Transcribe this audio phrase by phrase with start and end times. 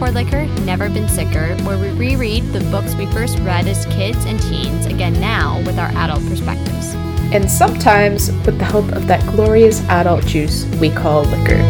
[0.00, 4.24] Before Liquor, Never Been Sicker, where we reread the books we first read as kids
[4.24, 6.94] and teens, again now with our adult perspectives.
[7.34, 11.60] And sometimes with the help of that glorious adult juice we call liquor.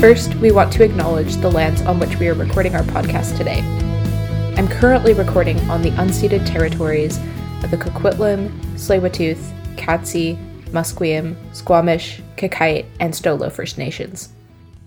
[0.00, 3.60] First, we want to acknowledge the lands on which we are recording our podcast today.
[4.56, 7.18] I'm currently recording on the unceded territories
[7.62, 10.36] of the Coquitlam, Tsleil-Waututh, Katzie,
[10.72, 14.28] Musqueam, Squamish, Qayqayt, and Stolo First Nations.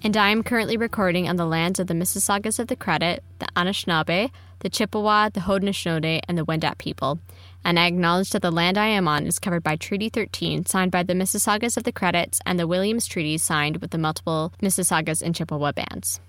[0.03, 3.47] And I am currently recording on the lands of the Mississaugas of the Credit, the
[3.55, 7.19] Anishinaabe, the Chippewa, the Haudenosaunee, and the Wendat people.
[7.63, 10.91] And I acknowledge that the land I am on is covered by Treaty 13, signed
[10.91, 15.21] by the Mississaugas of the Credits, and the Williams Treaty, signed with the multiple Mississaugas
[15.21, 16.19] and Chippewa bands.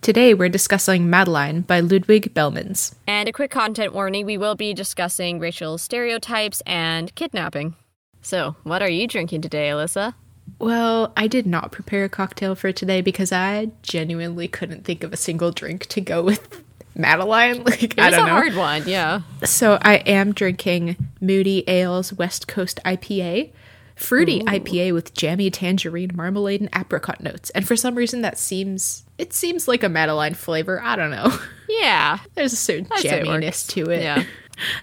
[0.00, 2.94] Today we're discussing Madeline by Ludwig Bemelmans.
[3.06, 7.74] And a quick content warning we will be discussing racial stereotypes and kidnapping.
[8.22, 10.14] So, what are you drinking today, Alyssa?
[10.58, 15.12] Well, I did not prepare a cocktail for today because I genuinely couldn't think of
[15.12, 16.62] a single drink to go with
[16.94, 17.62] Madeline.
[17.64, 18.32] Like It I don't a know.
[18.32, 19.20] hard one, yeah.
[19.44, 23.52] So I am drinking Moody Ales West Coast IPA,
[23.94, 27.50] fruity IPA with jammy tangerine, marmalade, and apricot notes.
[27.50, 30.82] And for some reason, that seems it seems like a Madeline flavor.
[30.82, 31.36] I don't know.
[31.68, 32.18] Yeah.
[32.34, 34.02] There's a certain I'd say it jamminess to it.
[34.02, 34.24] Yeah.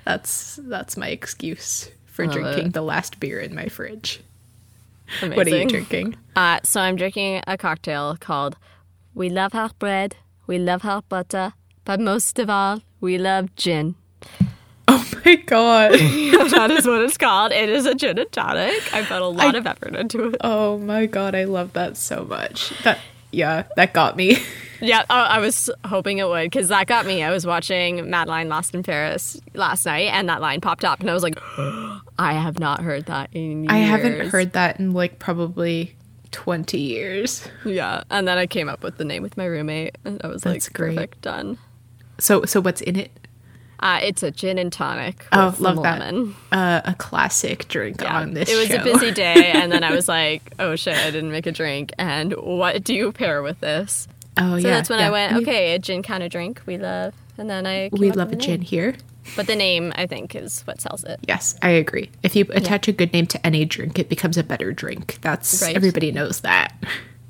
[0.06, 2.74] that's that's my excuse for Love drinking it.
[2.74, 4.22] the last beer in my fridge.
[5.22, 5.36] Amazing.
[5.38, 6.16] What are you drinking?
[6.36, 8.56] Uh, so I'm drinking a cocktail called
[9.14, 10.16] We Love Our Bread,
[10.48, 13.96] We Love Our Butter, but most of all, we love gin.
[14.88, 15.92] Oh my god.
[15.94, 17.52] that is what it's called.
[17.52, 18.94] It is a gin and tonic.
[18.94, 20.38] I put a lot I- of effort into it.
[20.42, 22.72] oh my god, I love that so much.
[22.84, 23.00] That
[23.36, 24.38] yeah, that got me.
[24.82, 27.24] Yeah, oh, I was hoping it would because that got me.
[27.24, 31.10] I was watching Madeline Lost in Paris last night, and that line popped up, and
[31.10, 31.40] I was like,
[32.20, 33.72] I have not heard that in years.
[33.74, 35.96] I haven't heard that in like probably
[36.32, 37.48] 20 years.
[37.64, 40.42] Yeah, and then I came up with the name with my roommate, and I was
[40.42, 40.96] That's like, great.
[40.98, 41.58] perfect, done.
[42.20, 43.12] So so what's in it?
[43.80, 45.26] Uh, it's a gin and tonic.
[45.32, 46.00] Oh, love that.
[46.00, 46.36] lemon.
[46.52, 48.76] Uh, a classic drink Yeah, on this it was show.
[48.82, 51.92] a busy day, and then I was like, "Oh shit, I didn't make a drink."
[51.98, 54.08] And what do you pair with this?
[54.38, 54.62] oh So yeah.
[54.62, 55.08] So that's when yeah.
[55.08, 58.32] I went, "Okay, a gin kind of drink we love." And then I We love
[58.32, 58.96] a gin here.
[59.36, 61.20] but the name I think is what sells it.
[61.28, 62.10] Yes, I agree.
[62.24, 65.18] If you attach a good name to any drink, it becomes a better drink.
[65.22, 65.76] That's Right.
[65.76, 66.74] everybody knows that.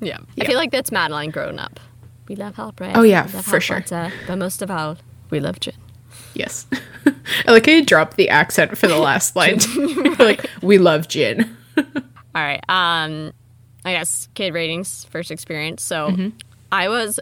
[0.00, 1.80] Yeah, I feel like that's Madeline grown up.
[2.28, 2.96] We love hot bread.
[2.96, 3.80] Oh, yeah, for sure.
[3.80, 4.98] butter, but most of all,
[5.30, 5.74] we love gin.
[6.36, 6.66] Yes.
[7.46, 9.58] I like how you dropped the accent for the last line.
[10.18, 11.56] like, we love gin.
[11.78, 11.84] All
[12.34, 12.62] right.
[12.68, 13.32] Um,
[13.84, 15.82] I guess kid ratings first experience.
[15.82, 16.14] So
[16.72, 17.18] I was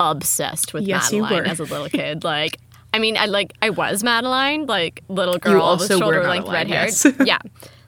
[0.00, 0.90] obsessed with Mm-hmm.
[0.90, 2.24] Yes, Madeline as a little kid.
[2.24, 2.58] Like,
[2.92, 6.86] I mean, I like I was Madeline, like little girl with shoulder length red hair.
[6.86, 7.06] yes.
[7.24, 7.38] yeah.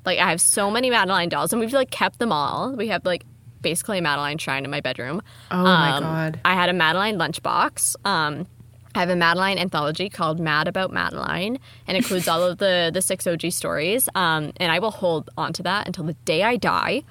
[0.06, 2.72] Like I have so many Madeline dolls, and we've like kept them all.
[2.76, 3.24] We have like
[3.62, 5.22] basically a Madeline shrine in my bedroom.
[5.50, 6.40] Oh my Um, God.
[6.44, 7.96] I had a Madeline lunchbox.
[8.06, 8.46] Um,
[8.94, 13.02] I have a Madeline anthology called Mad About Madeline, and includes all of the the
[13.02, 14.08] six OG stories.
[14.14, 17.02] Um, and I will hold onto that until the day I die.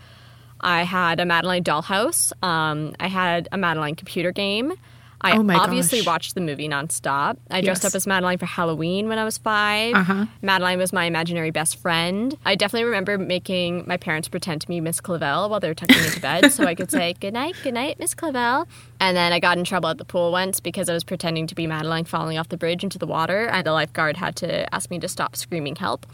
[0.62, 2.32] I had a Madeline dollhouse.
[2.42, 4.74] Um, I had a Madeline computer game.
[5.23, 6.07] I Oh obviously gosh.
[6.07, 7.38] watched the movie nonstop.
[7.50, 10.25] I dressed up as Madeline for Halloween when I was 5 Uh-huh.
[10.41, 12.35] Madeline was my imaginary best friend.
[12.45, 16.01] I definitely remember making my parents pretend to be Miss Clavel while they were tucking
[16.01, 18.67] me to bed so I could say, Good night, good night, Miss Clavel.
[19.00, 21.55] And then I got in trouble at the pool once because I was pretending to
[21.55, 24.90] be Madeline falling off the bridge into the water, and the lifeguard had to ask
[24.90, 26.05] me to stop screaming help.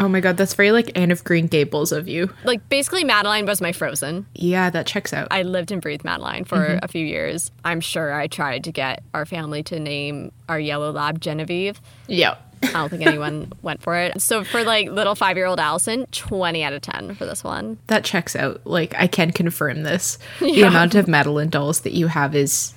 [0.00, 2.32] Oh my god, that's very like Anne of Green Gables of you.
[2.44, 4.24] Like, basically, Madeline was my Frozen.
[4.34, 5.28] Yeah, that checks out.
[5.30, 6.78] I lived and breathed Madeline for Mm-hmm.
[6.84, 7.50] a few years.
[7.66, 11.80] I'm sure I tried to get our family to name our yellow lab Genevieve.
[12.08, 12.36] yeah.
[12.62, 14.20] I don't think anyone went for it.
[14.20, 17.78] So for like little five year old Allison, 20 out of 10 for this one.
[17.86, 18.60] That checks out.
[18.66, 20.18] Like, I can confirm this.
[20.40, 22.74] The amount of Madeline dolls that you have is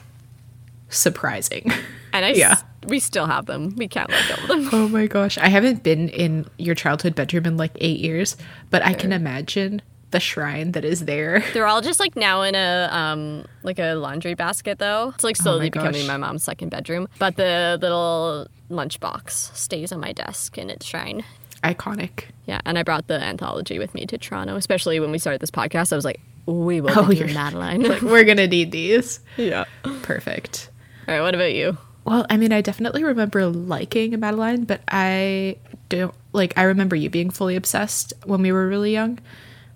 [0.89, 1.71] surprising.
[2.13, 2.55] And I Yeah.
[2.87, 3.73] we still have them.
[3.75, 4.69] We can't let go of them.
[4.71, 5.37] Oh my gosh.
[5.37, 8.37] I haven't been in your childhood bedroom in like eight years,
[8.69, 9.81] but I can imagine
[10.11, 11.43] the shrine that is there.
[11.53, 15.11] They're all just like now in a um like a laundry basket though.
[15.15, 15.83] It's like slowly gosh.
[15.83, 17.07] becoming my mom's second bedroom.
[17.17, 21.23] But the little lunchbox stays on my desk in its shrine.
[21.63, 22.25] Iconic.
[22.45, 25.49] Yeah, and I brought the anthology with me to Toronto, especially when we started this
[25.51, 25.93] podcast.
[25.93, 27.83] I was like, we will Oh, be you're- doing Madeline.
[27.83, 29.21] Like, we're going to need these.
[29.37, 29.63] yeah.
[30.01, 30.69] Perfect.
[31.07, 31.77] All right, what about you?
[32.05, 35.57] Well, I mean, I definitely remember liking Madeline, but I
[35.89, 36.57] don't like.
[36.57, 39.19] I remember you being fully obsessed when we were really young.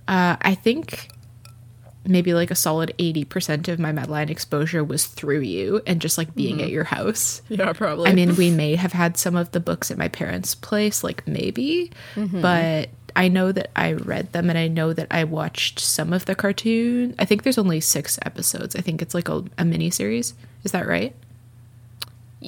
[0.08, 1.10] Uh, I think
[2.06, 6.34] maybe like a solid 80% of my Madeline exposure was through you and just like
[6.36, 7.42] being at your house.
[7.50, 8.10] Yeah, probably.
[8.10, 11.28] I mean, we may have had some of the books at my parents' place, like
[11.28, 11.92] maybe,
[12.42, 16.26] but I know that I read them and I know that I watched some of
[16.26, 17.16] the cartoon.
[17.20, 18.76] I think there's only six episodes.
[18.76, 20.34] I think it's like a, a mini series.
[20.64, 21.14] Is that right?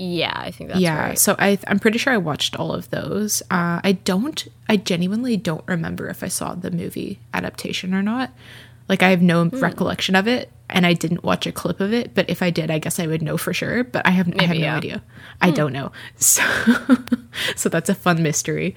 [0.02, 0.98] Yeah, I think that's yeah.
[1.10, 1.20] right.
[1.20, 3.42] So I, I'm pretty sure I watched all of those.
[3.52, 4.48] Uh, I don't.
[4.70, 8.32] I genuinely don't remember if I saw the movie adaptation or not.
[8.88, 9.60] Like I have no Hmm.
[9.60, 12.16] recollection of it, and I didn't watch a clip of it.
[12.16, 13.84] But if I did, I guess I would know for sure.
[13.84, 14.72] But I have, I have Maybe, no yeah.
[14.72, 14.78] Hmm.
[14.78, 15.04] idea.
[15.42, 15.92] I don't know.
[16.18, 16.44] So,
[17.56, 18.76] so that's a fun mystery.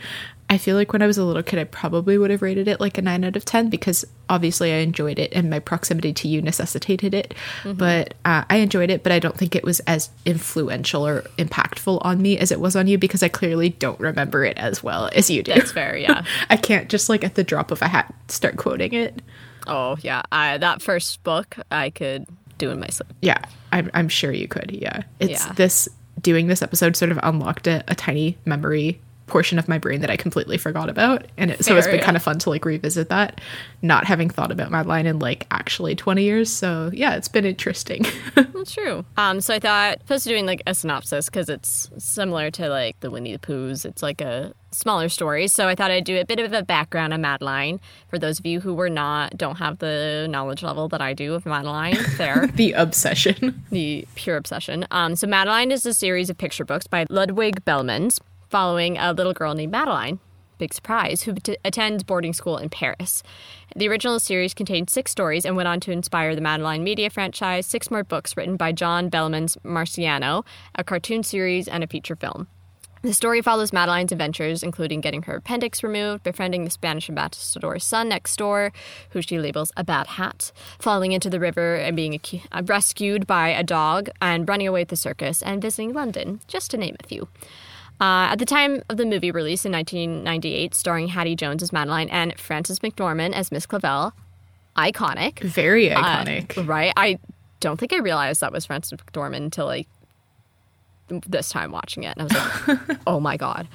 [0.52, 2.78] I feel like when I was a little kid, I probably would have rated it
[2.78, 6.28] like a nine out of ten because obviously I enjoyed it and my proximity to
[6.28, 7.34] you necessitated it.
[7.62, 7.72] Mm-hmm.
[7.78, 11.98] But uh, I enjoyed it, but I don't think it was as influential or impactful
[12.04, 15.08] on me as it was on you because I clearly don't remember it as well
[15.14, 15.54] as you do.
[15.54, 16.22] That's fair, yeah.
[16.50, 19.22] I can't just like at the drop of a hat start quoting it.
[19.66, 20.20] Oh, yeah.
[20.30, 22.26] I, that first book I could
[22.58, 23.10] do in my sleep.
[23.22, 24.70] Yeah, I'm, I'm sure you could.
[24.70, 25.04] Yeah.
[25.18, 25.52] It's Yeah.
[25.54, 25.88] this
[26.20, 30.10] doing this episode sort of unlocked a, a tiny memory portion of my brain that
[30.10, 31.26] I completely forgot about.
[31.36, 33.40] And it, so it's been kind of fun to like revisit that,
[33.80, 36.50] not having thought about Madeline in like actually 20 years.
[36.50, 38.04] So yeah, it's been interesting.
[38.34, 39.04] That's true.
[39.16, 42.98] Um, so I thought opposed to doing like a synopsis because it's similar to like
[43.00, 43.84] the Winnie the Pooh's.
[43.84, 45.48] It's like a smaller story.
[45.48, 48.46] So I thought I'd do a bit of a background on Madeline for those of
[48.46, 51.96] you who were not don't have the knowledge level that I do of Madeline.
[52.16, 53.64] There, the obsession.
[53.70, 54.86] the pure obsession.
[54.90, 58.20] Um, so Madeline is a series of picture books by Ludwig Bemelmans,
[58.52, 60.20] following a little girl named Madeline.
[60.58, 63.22] Big surprise, who t- attends boarding school in Paris.
[63.74, 67.64] The original series contained six stories and went on to inspire the Madeline media franchise,
[67.64, 70.44] six more books written by John Bemelmans Marciano,
[70.74, 72.46] a cartoon series, and a feature film.
[73.00, 78.10] The story follows Madeline's adventures, including getting her appendix removed, befriending the Spanish ambassador's son
[78.10, 78.70] next door,
[79.10, 82.20] who she labels a bad hat, falling into the river and being
[82.52, 86.70] uh, rescued by a dog, and running away with the circus, and visiting London, just
[86.70, 87.26] to name a few.
[88.02, 92.08] Uh, at the time of the movie release in 1998, starring Hatty Jones as Madeline
[92.08, 94.12] and Frances McDormand as Miss Clavel,
[94.76, 95.38] iconic.
[95.38, 96.66] Very Uh, iconic.
[96.66, 96.92] right?
[96.96, 97.18] I
[97.60, 99.86] don't think I realized that was Frances McDormand until like
[101.28, 103.68] this time watching it, and I was like, "Oh my god!"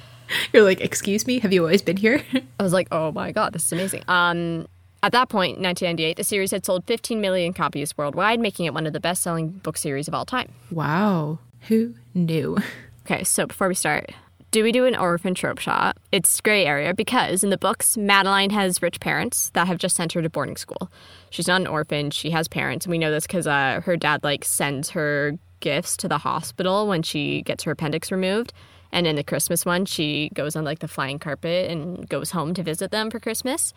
[0.52, 2.22] You're like, excuse me, have you always been here?
[2.60, 4.66] I was like, "Oh my god, this is amazing." Um,
[5.02, 8.74] at that point, in 1998, the series had sold 15 million copies worldwide, making it
[8.74, 10.52] one of the best-selling book series of all time.
[10.70, 11.38] wow.
[11.68, 12.58] Who knew?
[13.10, 14.10] Okay, so before we start,
[14.50, 15.96] do we do an orphan trope shot?
[16.12, 20.12] It's gray area because in the books, Madeline has rich parents that have just sent
[20.12, 20.92] her to boarding school.
[21.30, 24.24] She's not an orphan; she has parents, and we know this because uh, her dad
[24.24, 28.52] like sends her gifts to the hospital when she gets her appendix removed.
[28.92, 32.52] And in the Christmas one, she goes on like the flying carpet and goes home
[32.54, 33.72] to visit them for Christmas.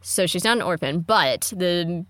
[0.00, 2.06] So she's not an orphan, but the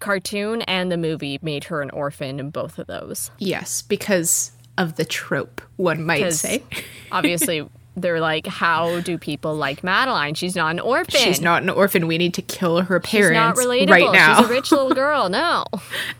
[0.00, 3.30] cartoon and the movie made her an orphan in both of those.
[3.38, 6.62] Yes, because of the trope, one might say.
[7.12, 10.34] obviously they're like, how do people like Madeline?
[10.34, 11.20] She's not an orphan.
[11.20, 12.06] She's not an orphan.
[12.06, 13.60] We need to kill her parents.
[13.60, 13.90] She's not relatable.
[13.90, 14.40] right now.
[14.40, 15.28] She's a rich little girl.
[15.28, 15.64] No.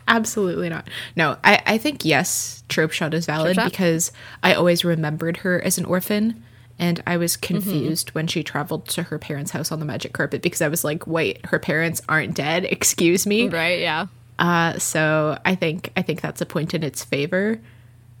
[0.07, 0.87] Absolutely not.
[1.15, 3.71] No, I, I think yes, trope shot is valid shot?
[3.71, 4.11] because
[4.43, 6.43] I always remembered her as an orphan.
[6.77, 7.45] And I was Mm-hmm.
[7.53, 10.83] confused when she traveled to her parents' house on the magic carpet because I was
[10.83, 12.65] like, wait, her parents aren't dead.
[12.69, 13.47] Excuse me.
[13.49, 13.79] Right?
[13.79, 14.07] Yeah.
[14.39, 17.59] Uh, so I think I think that's a point in its favor.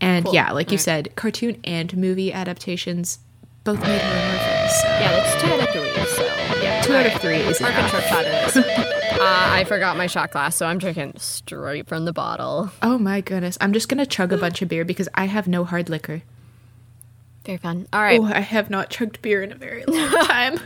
[0.01, 0.33] And Cool.
[0.33, 0.81] yeah, like you Right.
[0.83, 3.19] said, cartoon and movie adaptations
[3.63, 4.69] both made her an orphan.
[4.81, 6.05] So Yeah, that's two out of three.
[6.15, 7.91] So yeah, two out of three is Orphan enough.
[7.91, 8.57] trope shot it is.
[8.57, 8.63] uh,
[9.21, 12.71] I forgot my shot glass, so I'm drinking straight from the bottle.
[12.81, 13.57] Oh my goodness.
[13.61, 16.23] I'm just gonna chug a bunch of beer because I have no hard liquor.
[17.45, 17.87] Very fun.
[17.93, 18.19] All right.
[18.19, 20.59] Oh, I have not chugged beer in a very long time.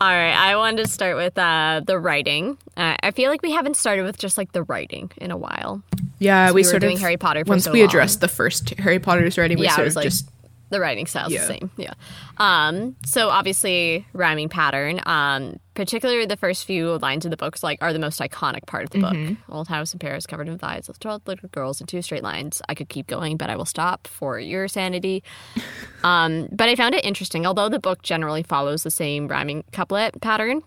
[0.00, 0.32] All right.
[0.34, 2.56] I wanted to start with uh, the writing.
[2.76, 5.82] Uh, I feel like we haven't started with just like the writing in a while.
[6.20, 7.88] Yeah, we, we were sort doing Harry Potter for once so we long.
[7.88, 9.58] addressed the first Harry Potter's writing.
[9.58, 10.28] We yeah, sort it was of like just
[10.68, 11.40] the writing style's Yeah.
[11.40, 11.70] the same.
[11.76, 11.94] Yeah.
[12.38, 15.00] Um, so obviously rhyming pattern.
[15.04, 18.84] Um, particularly the first few lines of the books like are the most iconic part
[18.84, 19.28] of the Mm-hmm.
[19.30, 19.38] book.
[19.48, 22.62] Old house in Paris covered in vines of twelve little girls in two straight lines.
[22.68, 25.24] I could keep going, but I will stop for your sanity.
[26.04, 30.20] um, but I found it interesting, although the book generally follows the same rhyming couplet
[30.20, 30.62] pattern.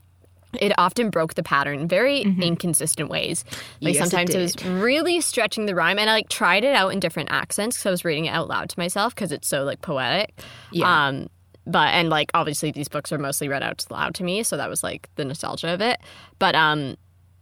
[0.59, 3.43] It often broke the pattern in very inconsistent ways.
[3.45, 3.87] Like Mm-hmm.
[3.87, 6.89] Yes, it sometimes it was really stretching the rhyme and I like tried it out
[6.93, 9.63] in different accents because I was reading it out loud to myself because it's so
[9.63, 10.39] like poetic.
[10.71, 11.07] Yeah.
[11.07, 11.27] Um
[11.65, 14.69] but and like obviously these books are mostly read out loud to me, so that
[14.69, 15.99] was like the nostalgia of it.
[16.39, 16.95] But um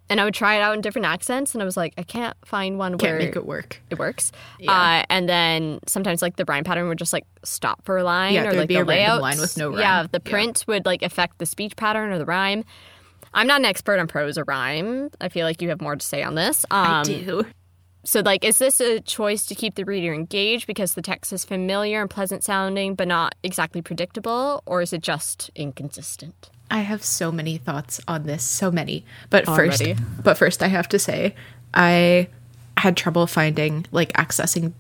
[0.10, 2.36] and I would try it out in different accents and I was like, I can't
[2.44, 3.82] find one can't where make it work.
[3.90, 4.34] it works.
[4.60, 4.72] Yeah.
[4.74, 8.34] Uh, and then sometimes like the rhyme pattern would just like stop for a line
[8.34, 9.80] Yeah, or like be the a layout line with no rhyme.
[9.80, 10.30] Yeah, the Yeah.
[10.30, 12.66] print would like affect the speech pattern or the rhyme.
[13.34, 15.10] I'm not an expert on prose or rhyme.
[15.20, 16.66] I feel like you have more to say on this.
[16.72, 17.46] Um, I do.
[18.04, 21.46] so, like, is this a choice to keep the reader engaged because the text is
[21.46, 26.50] familiar and pleasant sounding, but not exactly predictable, or is it just inconsistent?
[26.70, 29.06] I have so many thoughts on this, so many.
[29.30, 29.94] But Already.
[29.94, 31.36] first, but first, I have to say,
[31.74, 32.30] I
[32.78, 34.74] had trouble finding like accessing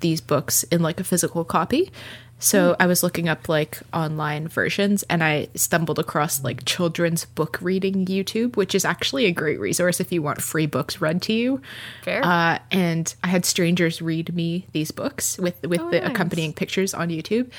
[0.00, 1.90] these books in like a physical copy.
[2.38, 7.58] So I was looking up like online versions and I stumbled across like children's book
[7.62, 11.32] reading YouTube, which is actually a great resource if you want free books read to
[11.32, 11.62] you.
[12.02, 12.22] Fair.
[12.24, 16.10] Uh, and I had strangers read me these books with with the nice.
[16.10, 17.50] accompanying pictures on YouTube.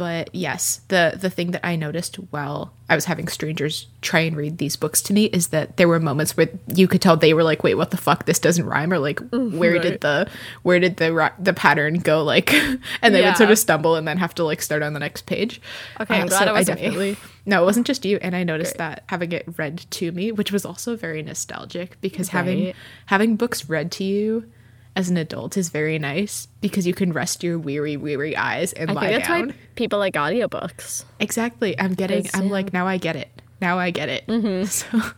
[0.00, 4.34] But yes, the the thing that I noticed while I was having strangers try and
[4.34, 7.34] read these books to me is that there were moments where you could tell they
[7.34, 8.24] were like, "Wait, what the fuck?
[8.24, 9.58] This doesn't rhyme," or like, mm-hmm.
[9.58, 10.26] "Where did the
[10.62, 12.50] where did the the pattern go?" Like,
[13.02, 13.28] and they Yeah.
[13.28, 15.60] would sort of stumble and then have to like start on the next page.
[16.00, 17.18] Okay, I'm uh, glad it wasn't me.
[17.44, 20.50] no, it wasn't just you, and I noticed that having it read to me, which
[20.50, 22.72] was also very nostalgic because having
[23.04, 24.50] having books read to you
[24.96, 28.90] as an adult is very nice because you can rest your weary, weary eyes and
[28.90, 29.48] I lie think that's down.
[29.48, 31.04] why people like audiobooks.
[31.18, 31.78] Exactly.
[31.78, 32.26] I'm getting.
[32.34, 32.52] I'm yeah.
[32.52, 33.28] like now I get it.
[33.60, 34.26] Now I get it.
[34.26, 34.64] Mm-hmm.
[34.70, 35.10] So,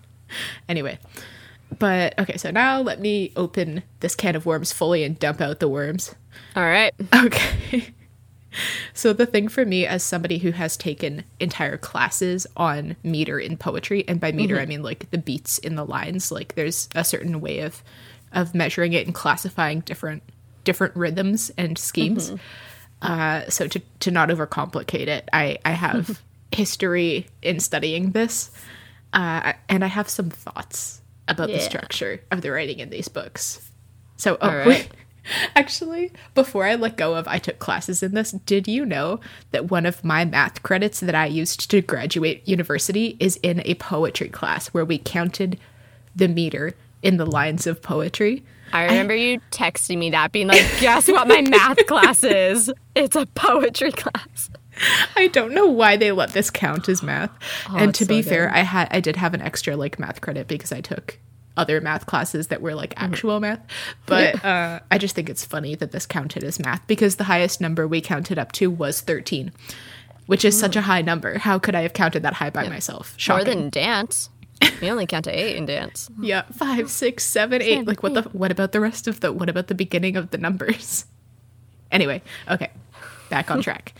[0.66, 0.98] anyway,
[1.78, 2.38] but okay.
[2.38, 6.14] So now let me open this can of worms fully and dump out the worms.
[6.56, 6.94] All right.
[7.14, 7.92] Okay.
[8.92, 13.56] So the thing for me as somebody who has taken entire classes on meter in
[13.56, 17.02] poetry and by meter I mean like the beats in the lines like there's a
[17.02, 17.82] certain way of
[18.32, 20.22] of measuring it and classifying different
[20.64, 22.32] different rhythms and schemes.
[23.00, 26.22] Uh so to to not overcomplicate it I I have
[26.52, 28.50] history in studying this
[29.12, 33.70] uh and I have some thoughts about the structure of the writing in these books.
[34.16, 34.66] So oh, All right.
[34.66, 34.88] wait.
[35.56, 39.20] Actually, before I let go of I took classes in this, did you know
[39.52, 43.74] that one of my math credits that I used to graduate university is in a
[43.74, 45.58] poetry class where we counted
[46.14, 48.44] the meter in the lines of poetry?
[48.72, 52.72] I remember you texting me that, being like, "Guess what my math class is?
[52.94, 54.50] It's a poetry class."
[55.16, 57.30] I don't know why they let this count as math.
[57.68, 58.50] and it's to be so fair.
[58.54, 61.18] I had I did have an extra like math credit because I took
[61.56, 63.60] other math classes that were like actual math.
[64.06, 67.60] But uh, I just think it's funny that this counted as math because the highest
[67.60, 69.52] number we counted up to was 13,
[70.26, 71.38] which is such a high number.
[71.38, 73.12] How could I have counted that high by myself?
[73.12, 73.44] More Shocking.
[73.44, 74.30] than dance.
[74.80, 76.10] We only count to eight in dance.
[76.20, 77.86] yeah, five, six, seven, eight.
[77.86, 80.38] Like what the what about the rest of the what about the beginning of the
[80.38, 81.06] numbers?
[81.92, 82.70] Anyway, okay.
[83.28, 83.92] Back on track.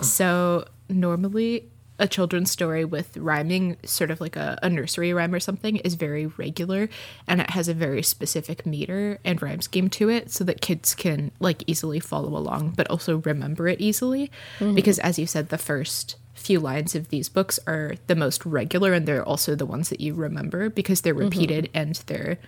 [0.00, 5.40] so normally a children's story with rhyming, sort of like a, a nursery rhyme or
[5.40, 6.88] something, is very regular
[7.26, 10.94] and it has a very specific meter and rhyme scheme to it so that kids
[10.94, 14.30] can like easily follow along but also remember it easily.
[14.58, 14.74] Mm-hmm.
[14.74, 18.92] Because as you said, the first few lines of these books are the most regular
[18.92, 21.24] and they're also the ones that you remember because they're mm-hmm.
[21.24, 22.38] repeated and they're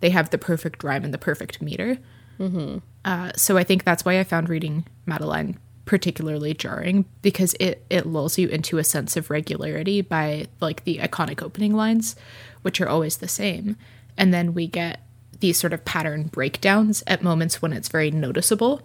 [0.00, 1.98] they have the perfect rhyme and the perfect meter.
[2.38, 2.78] Mm-hmm.
[3.04, 8.06] Uh, so I think that's why I found reading Madeline particularly jarring because it it
[8.06, 12.14] lulls you into a sense of regularity by like the iconic opening lines,
[12.62, 13.76] which are always the same,
[14.16, 15.00] and then we get
[15.40, 18.82] these sort of pattern breakdowns at moments when it's very noticeable.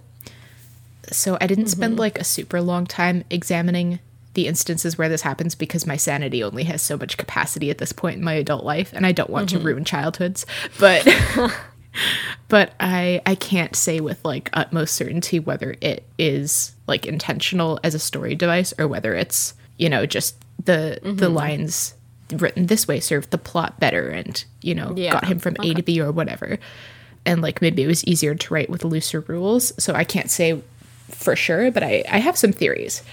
[1.12, 2.00] So I didn't spend mm-hmm.
[2.00, 4.00] like a super long time examining
[4.36, 7.92] the instances where this happens because my sanity only has so much capacity at this
[7.92, 9.66] point in my adult life and I don't want to mm-hmm.
[9.66, 10.46] ruin childhoods.
[10.80, 11.08] But
[12.48, 17.96] but I I can't say with like utmost certainty whether it is like intentional as
[17.96, 21.16] a story device or whether it's you know just the mm-hmm.
[21.18, 21.94] the lines
[22.34, 25.12] written this way served the plot better and you know Yeah.
[25.12, 26.60] got him from A to B or whatever.
[27.26, 29.74] And like maybe it was easier to write with looser rules.
[29.82, 30.62] So I can't say
[31.10, 33.04] for sure but I I have some theories.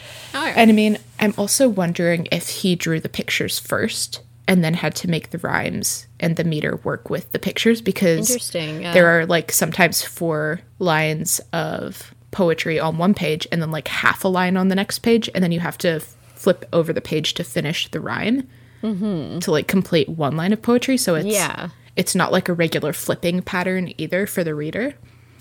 [0.57, 4.95] And I mean I'm also wondering if he drew the pictures first and then had
[4.97, 8.93] to make the rhymes and the meter work with the pictures because yeah.
[8.93, 14.25] there are like sometimes four lines of poetry on one page and then like half
[14.25, 16.01] a line on the next page and then you have to
[16.35, 18.49] flip over the page to finish the rhyme
[18.83, 19.39] mm-hmm.
[19.39, 21.69] to like complete one line of poetry so it's Yeah.
[21.95, 24.95] it's not like a regular flipping pattern either for the reader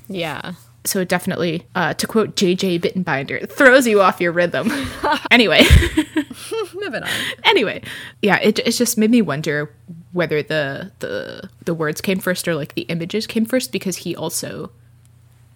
[0.07, 0.53] Yeah.
[0.83, 4.69] So it definitely uh, to quote jj bittenbinder it throws you off your rhythm
[5.31, 5.61] anyway
[6.73, 7.09] Moving on.
[7.43, 7.81] anyway
[8.21, 9.73] yeah it, it just made me wonder
[10.13, 14.15] whether the the the words came first or like the images came first because he
[14.15, 14.71] also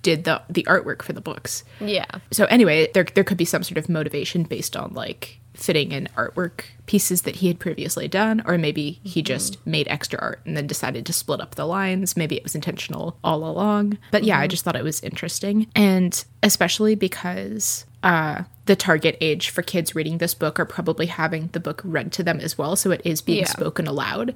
[0.02, 2.06] did the the artwork for the books Yeah.
[2.32, 6.08] so anyway there there could be some sort of motivation based on like fitting in
[6.16, 9.26] artwork pieces that he had previously done or maybe he mm-hmm.
[9.26, 12.16] just made extra art and then decided to split up the lines.
[12.16, 13.98] Maybe it was intentional all along.
[14.12, 14.50] But yeah i mm-hmm.
[14.50, 15.68] just thought it was interesting.
[15.76, 21.50] And especially because uh the target age for kids reading this book are probably having
[21.54, 22.76] the book read to them as well.
[22.76, 23.50] So it is being Yeah.
[23.50, 24.36] spoken aloud.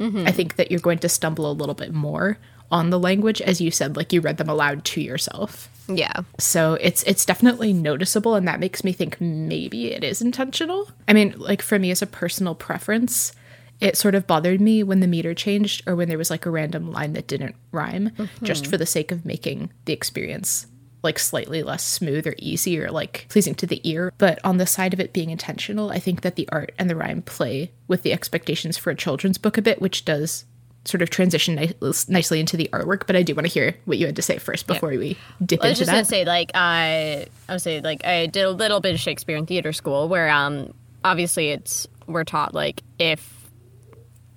[0.00, 0.26] Mm-hmm.
[0.26, 2.38] I think that you're going to stumble a little bit more
[2.70, 5.68] on the language as you said like you read them aloud to yourself.
[5.88, 6.20] Yeah.
[6.38, 10.88] So it's it's definitely noticeable and that makes me think maybe it is intentional.
[11.06, 13.32] I mean, like for me as a personal preference,
[13.80, 16.50] it sort of bothered me when the meter changed or when there was like a
[16.50, 18.10] random line that didn't rhyme
[18.42, 18.70] just mm-hmm.
[18.70, 20.66] for the sake of making the experience
[21.02, 24.12] like slightly less smooth or easy or like pleasing to the ear.
[24.18, 26.96] But on the side of it being intentional, I think that the art and the
[26.96, 30.44] rhyme play with the expectations for a children's book a bit, which does
[30.84, 31.72] sort of transition ni-
[32.08, 33.06] nicely into the artwork.
[33.06, 35.56] But I do want to hear what you had to say first before we dip
[35.56, 35.64] into that.
[35.64, 38.80] I was just gonna say, like, I, I would say, like, I did a little
[38.80, 40.72] bit of Shakespeare in theater school, where, um,
[41.04, 43.34] obviously, it's we're taught like if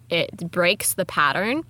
[0.10, 1.64] it breaks the pattern,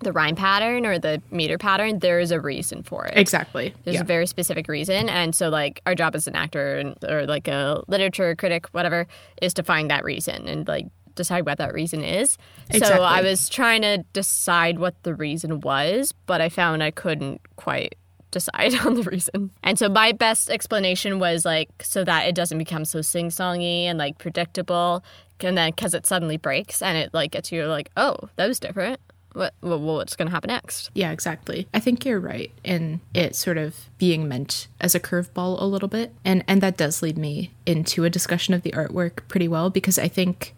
[0.00, 3.16] the rhyme pattern or the meter pattern, there is a reason for it.
[3.16, 3.74] exactly.
[3.84, 4.02] There's Yeah.
[4.02, 7.48] a very specific reason, and so like our job as an actor and, or like
[7.48, 9.06] a literature critic, whatever,
[9.42, 10.86] is to find that reason and like
[11.18, 12.38] decide what that reason is.
[12.72, 17.42] So I was trying to decide what the reason was, but I found I couldn't
[17.56, 17.96] quite
[18.30, 19.50] decide on the reason.
[19.62, 23.98] And so my best explanation was like so that it doesn't become so sing-songy and
[23.98, 25.04] like predictable,
[25.40, 28.58] and then because it suddenly breaks and it like gets you like, oh, that was
[28.58, 29.00] different.
[29.34, 30.90] What, well, what's going to happen next?
[30.94, 31.68] Yeah, exactly.
[31.72, 35.88] I think you're right in it sort of being meant as a curveball a little
[35.88, 36.12] bit.
[36.24, 39.98] And and that does lead me into a discussion of the artwork pretty well because
[39.98, 40.54] I think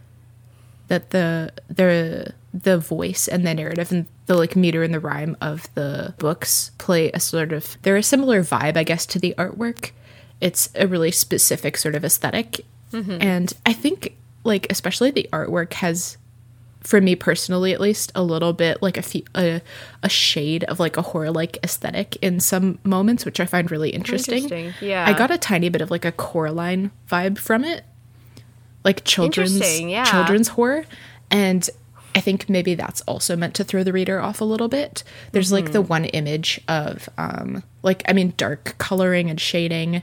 [0.90, 5.37] that the the the voice and the narrative and the like meter and the rhyme
[5.40, 9.32] of the books play a sort of they're a similar vibe, I guess, to the
[9.38, 9.92] artwork.
[10.40, 13.18] It's a really specific sort of esthetic mm-hmm.
[13.20, 16.18] And I think like especially the artwork has
[16.80, 19.61] for me personally at least a little bit like a fe- a,
[20.02, 23.90] a shade of like a horror like aesthetic in some moments which i find really
[23.90, 25.04] interesting, Interesting, yeah.
[25.06, 27.85] i got a tiny bit of like a coraline vibe from it
[28.84, 30.04] like children's yeah.
[30.04, 30.84] children's horror
[31.30, 31.68] and
[32.14, 35.52] i think maybe that's also meant to throw the reader off a little bit there's
[35.52, 35.72] like Mm-hmm.
[35.72, 40.02] the one image of um like i mean dark coloring and shading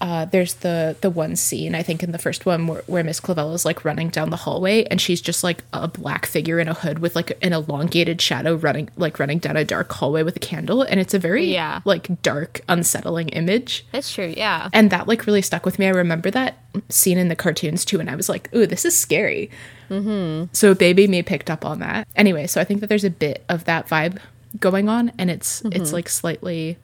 [0.00, 3.18] uh, there's the the one scene I think in the first one where, where Miss
[3.20, 6.68] Clavella is like running down the hallway and she's just like a black figure in
[6.68, 10.36] a hood with like an elongated shadow running like running down a dark hallway with
[10.36, 11.80] a candle and it's a very Yeah.
[11.86, 14.68] like dark unsettling image That's true, yeah.
[14.74, 15.86] and that like really stuck with me.
[15.86, 16.58] I remember that
[16.90, 19.50] scene in the cartoons too, and I was like, "Ooh, this is scary."
[19.88, 20.46] Mm-hmm.
[20.52, 22.06] So baby me picked up on that.
[22.16, 24.18] Anyway, so I think that there's a bit of that vibe
[24.60, 26.76] going on, and it's it's like slightly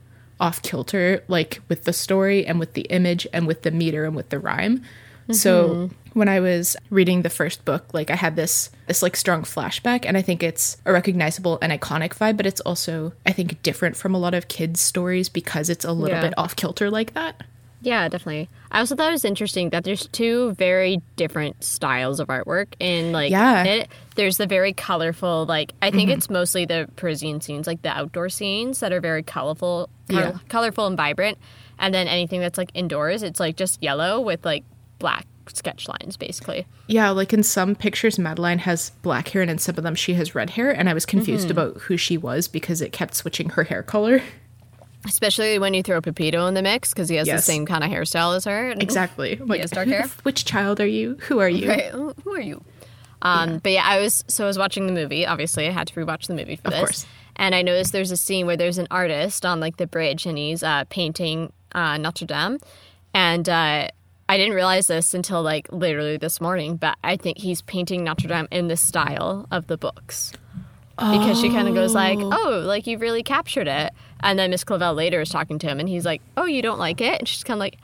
[0.43, 4.15] off kilter, like with the story and with the image and with the meter and
[4.15, 4.83] with the rhyme.
[5.31, 6.19] So mm-hmm.
[6.19, 10.05] when I was reading the first book, like I had this this like strong flashback,
[10.05, 13.97] and I think it's a recognizable and iconic vibe, but it's also I think different
[13.97, 16.29] from a lot of kids' stories because it's a little Yeah.
[16.29, 17.45] bit off kilter like that.
[17.83, 18.49] Yeah, definitely.
[18.71, 22.75] I also thought it was interesting that there's two very different styles of artwork.
[22.79, 23.65] In like, Yeah.
[23.65, 26.19] it, there's the very colorful, like I think mm-hmm.
[26.19, 30.39] it's mostly the Parisian scenes, like the outdoor scenes that are very colorful, col- Yeah.
[30.49, 31.39] colorful and vibrant.
[31.79, 34.65] And then anything that's like indoors, it's like just yellow with like
[35.01, 36.67] black sketch lines, basically.
[36.87, 40.15] Yeah, like in some pictures, Madeline has black hair, and in some of them, she
[40.15, 40.71] has red hair.
[40.71, 41.59] And I was confused mm-hmm.
[41.59, 44.23] about who she was because it kept switching her hair color.
[45.05, 47.41] Especially when you throw Pepito in the mix because he has Yes.
[47.45, 48.71] the same kind of hairstyle as her.
[48.71, 49.37] Exactly.
[49.45, 50.07] Like, has dark hair?
[50.23, 51.17] Which child are you?
[51.29, 51.69] Who are you?
[51.69, 51.91] Right.
[51.91, 52.63] Who are you?
[53.23, 55.27] Um, But yeah, I was so I was watching the movie.
[55.27, 56.81] Obviously, I had to rewatch the movie for Of this.
[56.81, 57.07] course.
[57.37, 60.37] And I noticed there's a scene where there's an artist on like the bridge, and
[60.39, 62.59] he's uh, painting uh, Notre Dame.
[63.15, 63.89] And uh,
[64.29, 68.29] I didn't realize this until like literally this morning, but I think he's painting Notre
[68.29, 70.33] Dame in the style of the books.
[70.99, 74.65] Because she kind of goes like, "Oh, like you've really captured it," and then Miss
[74.65, 77.29] Clavel later is talking to him, and he's like, "Oh, you don't like it?" And
[77.29, 77.79] she's kind of like,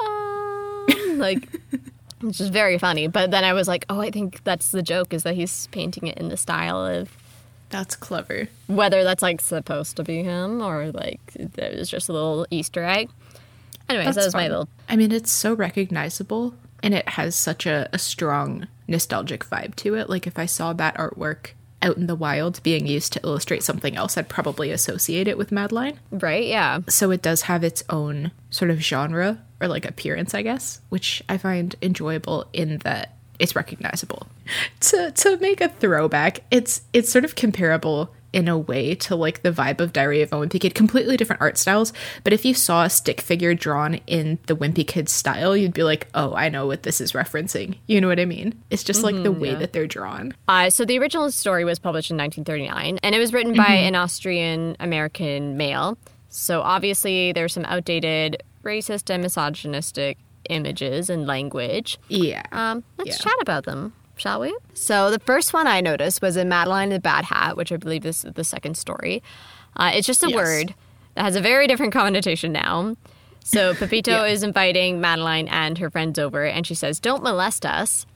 [0.00, 1.48] um, like
[2.20, 3.06] which is very funny.
[3.06, 6.06] But then I was like, oh, I think that's the joke is that he's painting
[6.06, 7.16] it in the style of
[7.70, 8.48] That's clever.
[8.66, 12.82] whether that's like supposed to be him or like it was just a little Easter
[12.84, 13.10] egg.
[13.88, 14.68] Anyways, That's that was my little.
[14.88, 19.94] I mean, it's so recognizable, and it has such a, a strong nostalgic vibe to
[19.94, 20.08] it.
[20.08, 21.50] Like, if I saw that artwork
[21.84, 25.52] out in the wild being used to illustrate something else, I'd probably associate it with
[25.52, 26.00] Madeline.
[26.10, 26.46] Right?
[26.46, 26.80] Yeah.
[26.88, 31.22] so it does have its own sort of genre or like appearance i guess which
[31.28, 34.26] i find enjoyable in that it's recognizable
[34.80, 39.42] to to make a throwback it's it's sort of comparable in a way to like
[39.42, 41.92] the vibe of diary of a wimpy kid completely different art styles
[42.24, 45.82] but if you saw a stick figure drawn in the wimpy kid style you'd be
[45.84, 49.02] like oh i know what this is referencing you know what i mean it's just
[49.02, 52.98] like the way that they're drawn Uh, so the original story was published in 1939,
[53.02, 55.96] and it was written by an Austrian American male.
[56.28, 60.18] So obviously there's some outdated racist and misogynistic
[60.50, 61.98] images and language.
[62.08, 63.24] yeah Um, let's Yeah.
[63.24, 63.92] chat about them.
[64.16, 64.56] Shall we?
[64.74, 67.76] So the first one I noticed was in Madeline and the Bad Hat, which I
[67.76, 69.22] believe is the second story.
[69.76, 70.36] Uh, it's just a Yes.
[70.36, 70.74] word
[71.14, 72.96] that has a very different connotation now.
[73.44, 74.24] So Pepito Yeah.
[74.32, 78.06] is inviting Madeline and her friends over, and she says, "Don't molest us."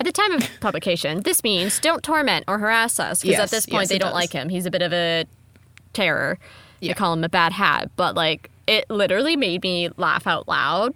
[0.00, 3.66] At the time of publication, this means don't torment or harass us, because at this
[3.66, 4.14] point yes, they don't does.
[4.14, 4.48] like him.
[4.48, 5.24] He's a bit of a
[5.92, 6.38] terror.
[6.80, 6.90] Yeah.
[6.90, 10.94] They call him a bad hat, but like it literally made me laugh out loud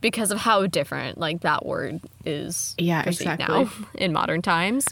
[0.00, 2.74] because of how different like that word is.
[2.78, 3.46] Yeah, exactly.
[3.46, 4.86] Now in modern times.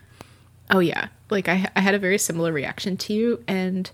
[0.70, 3.90] Oh yeah, like I I had a very similar reaction to you, and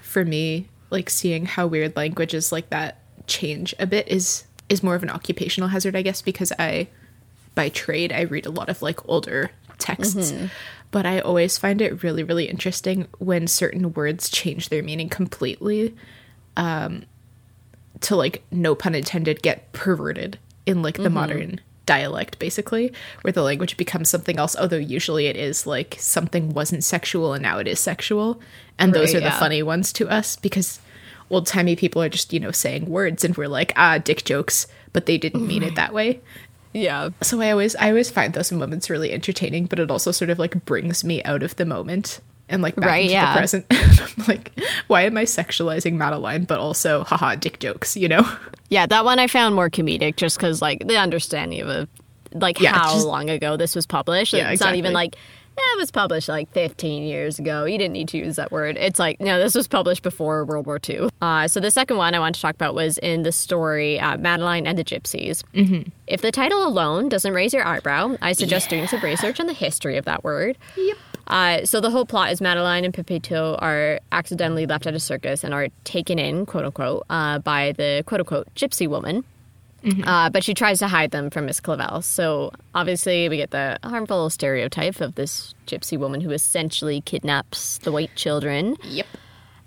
[0.00, 4.94] for me, like seeing how weird languages like that change a bit is is more
[4.94, 6.88] of an occupational hazard, I guess, because I
[7.54, 10.32] by trade I read a lot of like older texts.
[10.90, 15.94] But I always find it really, really interesting when certain words change their meaning completely
[16.56, 17.04] um,
[18.00, 23.42] to like no pun intended get perverted in like the modern dialect basically where the
[23.42, 27.66] language becomes something else although usually it is like something wasn't sexual and now it
[27.66, 28.40] is sexual.
[28.78, 30.80] And those Right, are the funny ones to us because
[31.30, 34.66] old timey people are just you know saying words and we're like ah dick jokes
[34.92, 36.20] but they didn't mean it that way.
[36.74, 37.08] Yeah.
[37.22, 40.38] so i always i always find those moments really entertaining but it also sort of
[40.38, 43.34] like brings me out of the moment and like back Right, into yeah.
[43.34, 44.52] the present I'm like
[44.88, 48.28] why am i sexualizing madeline but also haha dick jokes you know
[48.70, 51.88] Yeah, that one I found more comedic just because, like, the understanding of a,
[52.34, 54.34] like Yeah, how just- long ago this was published.
[54.34, 55.14] Yeah, it's not even like,
[55.56, 57.64] "Eh, it was published like 15 years ago.
[57.64, 58.76] You didn't need to use that word.
[58.76, 61.08] It's like, no, this was published before World War II.
[61.22, 64.18] Uh, so the second one I want to talk about was in the story uh,
[64.18, 65.42] Madeline and the Gypsies.
[65.54, 65.88] Mm-hmm.
[66.06, 69.54] If the title alone doesn't raise your eyebrow, I suggest doing some research on the
[69.54, 70.58] history of that word.
[70.76, 70.96] Yep.
[71.28, 75.44] Uh, so the whole plot is Madeline and Pepito are accidentally left at a circus
[75.44, 79.24] and are taken in, quote unquote, uh, by the quote unquote gypsy woman.
[80.04, 82.02] Uh, but she tries to hide them from Miss Clavel.
[82.02, 87.92] So obviously, we get the harmful stereotype of this gypsy woman who essentially kidnaps the
[87.92, 88.76] white children.
[88.82, 89.06] Yep.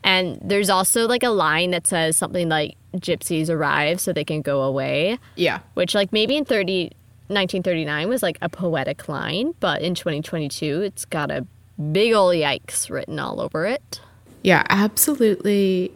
[0.04, 4.42] And there's also like a line that says something like "gypsies arrive so they can
[4.42, 5.60] go away," Yeah.
[5.76, 6.92] which like maybe in 30,
[7.34, 11.46] 1939 was like a poetic line, but in 2022 it's got a
[11.92, 14.02] big ol' yikes written all over it.
[14.44, 15.92] Yeah, absolutely.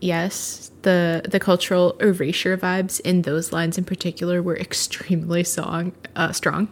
[0.00, 6.32] Yes, the the cultural erasure vibes in those lines in particular were extremely song uh,
[6.32, 6.68] strong.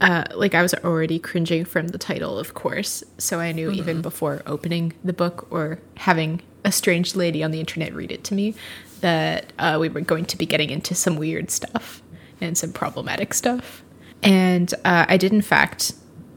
[0.00, 4.02] Uh, like I was already cringing from the title, of course, so I knew even
[4.02, 8.34] before opening the book or having a strange lady on the internet read it to
[8.34, 8.54] me
[9.00, 12.02] that uh, we were going to be getting into some weird stuff
[12.40, 13.82] and some problematic stuff.
[14.22, 15.92] And uh, I did, in fact,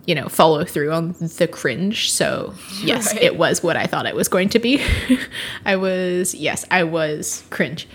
[0.05, 2.11] you know, follow through on the cringe.
[2.11, 3.23] So, yes, Right.
[3.23, 4.81] it was what I thought it was going to be.
[5.65, 7.87] I was, yes, I was cringe.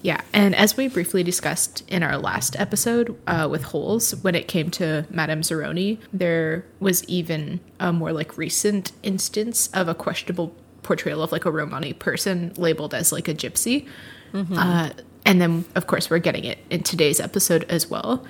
[0.00, 4.46] Yeah, and as we briefly discussed in our last episode uh, with Holes, when it
[4.46, 10.54] came to Madame Zeroni, there was even a more like recent instance of a questionable
[10.82, 13.86] portrayal of like a Romani person labeled as like a gypsy.
[14.32, 14.90] Uh,
[15.28, 18.24] and then, of course, we're getting it in today's episode as well.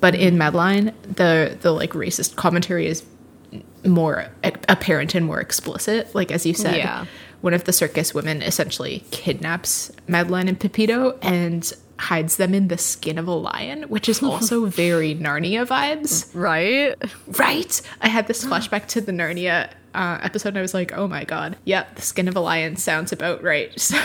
[0.00, 3.02] But in Madeline, the the like racist commentary is
[3.84, 4.26] more
[4.68, 6.14] apparent and more explicit.
[6.14, 7.06] Like as you said, Yeah.
[7.40, 12.78] one of the circus women essentially kidnaps Madeline and Pepito and hides them in the
[12.78, 16.94] skin of a lion, which is also very Narnia vibes, Right?
[17.38, 17.82] right?
[18.00, 21.24] I had this flashback to the Narnia uh, episode, and I was like, "Oh my
[21.24, 23.98] god, yep, the skin of a lion sounds about right." So,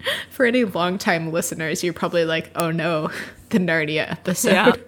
[0.30, 3.10] for any longtime listeners, you're probably like, "Oh no,
[3.50, 4.72] the Narnia episode." Yeah.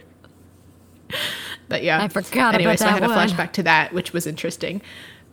[1.68, 4.26] But yeah, I forgot Anyway, about so I had a flashback to that, which was
[4.26, 4.82] interesting.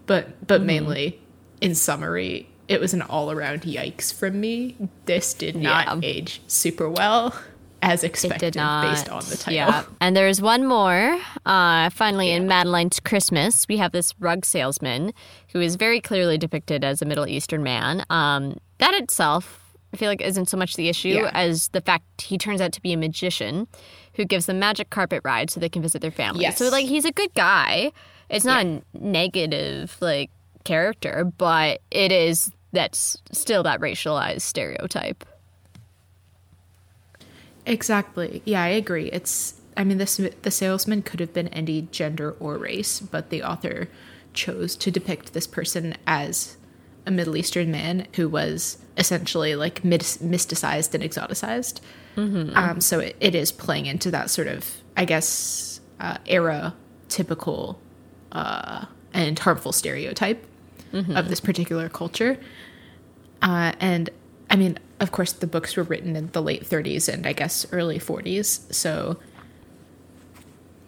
[0.06, 1.20] But but mainly,
[1.62, 4.76] in summary, it was an all around yikes from me.
[5.06, 6.00] This did not Yeah.
[6.08, 7.36] age super well,
[7.82, 9.54] as expected, based on the title.
[9.54, 9.84] Yeah.
[10.00, 11.20] And there's one more.
[11.46, 15.14] Uh, finally, in Madeline's Christmas, we have this rug salesman
[15.54, 18.06] who is very clearly depicted as a Middle Eastern man.
[18.12, 19.67] Um, that itself,
[19.98, 21.32] I feel like, isn't so much the issue Yeah.
[21.34, 23.68] as the fact he turns out to be a magician
[24.14, 26.42] who gives them magic carpet rides so they can visit their family.
[26.44, 26.60] Yes.
[26.60, 27.92] So, like, he's a good guy.
[28.30, 30.30] It's not a negative, like,
[30.66, 35.26] character, but it is that's still that racialized stereotype.
[37.66, 38.42] Exactly.
[38.46, 39.10] Yeah, I agree.
[39.12, 39.56] It's.
[39.76, 43.90] I mean, this the salesman could have been any gender or race, but the author
[44.34, 46.57] chose to depict this person as
[47.08, 51.80] a Middle Eastern man who was essentially like mysticized and exoticized.
[52.56, 56.76] Um, so it, it is playing into that sort of, I guess, uh, era
[57.10, 57.80] typical
[58.32, 60.44] uh, and harmful stereotype
[61.18, 62.38] of this particular culture.
[63.42, 64.10] Uh, and
[64.50, 67.66] I mean, of course, the books were written in the late 30s and I guess
[67.72, 68.74] early 40s.
[68.74, 69.18] So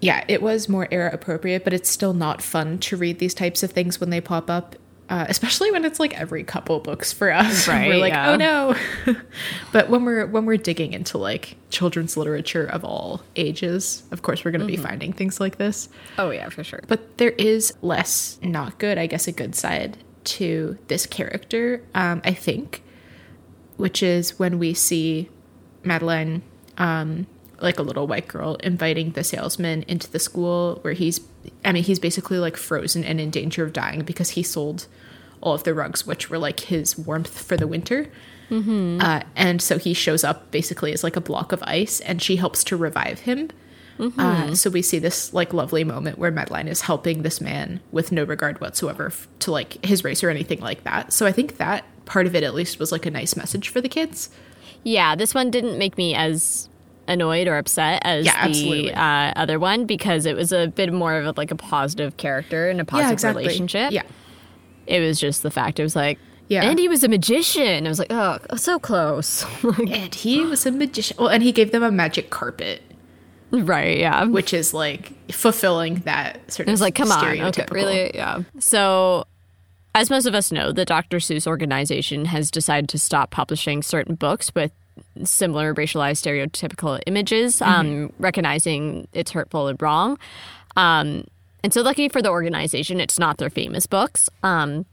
[0.01, 3.63] yeah, it was more era appropriate, but it's still not fun to read these types
[3.63, 4.75] of things when they pop up.
[5.09, 8.31] Uh, especially when it's like every couple books for us, Right, we're like, yeah.
[8.31, 8.75] oh no.
[9.71, 14.45] but when we're when we're digging into like children's literature of all ages, of course,
[14.45, 15.89] we're going to be finding things like this.
[16.19, 16.83] Oh yeah, for sure.
[16.87, 22.21] But there is less not good, I guess, a good side to this character, um,
[22.23, 22.83] I think,
[23.77, 25.29] which is when we see
[25.83, 26.43] Madeline,
[26.77, 27.25] um,
[27.61, 31.21] like a little white girl, inviting the salesman into the school where he's,
[31.63, 34.87] I mean, he's basically like frozen and in danger of dying because he sold
[35.41, 38.09] all of the rugs, which were like his warmth for the winter.
[39.01, 42.35] Uh, and so he shows up basically as like a block of ice, and she
[42.37, 43.49] helps to revive him.
[44.17, 48.11] Uh, so we see this like lovely moment where Madeline is helping this man with
[48.13, 51.11] no regard whatsoever f- to like his race or anything like that.
[51.11, 53.81] So I think that part of it at least was like a nice message for
[53.81, 54.29] the kids.
[54.83, 56.69] Yeah, this one didn't make me as
[57.09, 61.15] annoyed or upset as Yeah, the uh, other one because it was a bit more
[61.15, 63.91] of a, like a positive character and a positive relationship.
[63.91, 64.03] Yeah,
[64.87, 66.63] It was just the fact it was like, Yeah.
[66.63, 67.85] and he was a magician.
[67.85, 69.45] I was like, oh, so close.
[69.63, 71.17] and he was a magician.
[71.19, 72.81] Well, and he gave them a magic carpet,
[73.51, 73.97] right?
[73.97, 74.25] Yeah.
[74.25, 76.69] which is like fulfilling that sort of.
[76.69, 78.11] It was like, come on, okay, really?
[78.13, 78.43] Yeah.
[78.59, 79.25] So,
[79.95, 81.17] as most of us know, the Dr.
[81.17, 84.71] Seuss organization has decided to stop publishing certain books with
[85.23, 90.17] similar racialized stereotypical images, um, recognizing it's hurtful and wrong.
[90.75, 91.25] Um,
[91.63, 94.29] and so, lucky for the organization, it's not their famous books.
[94.43, 94.85] Um,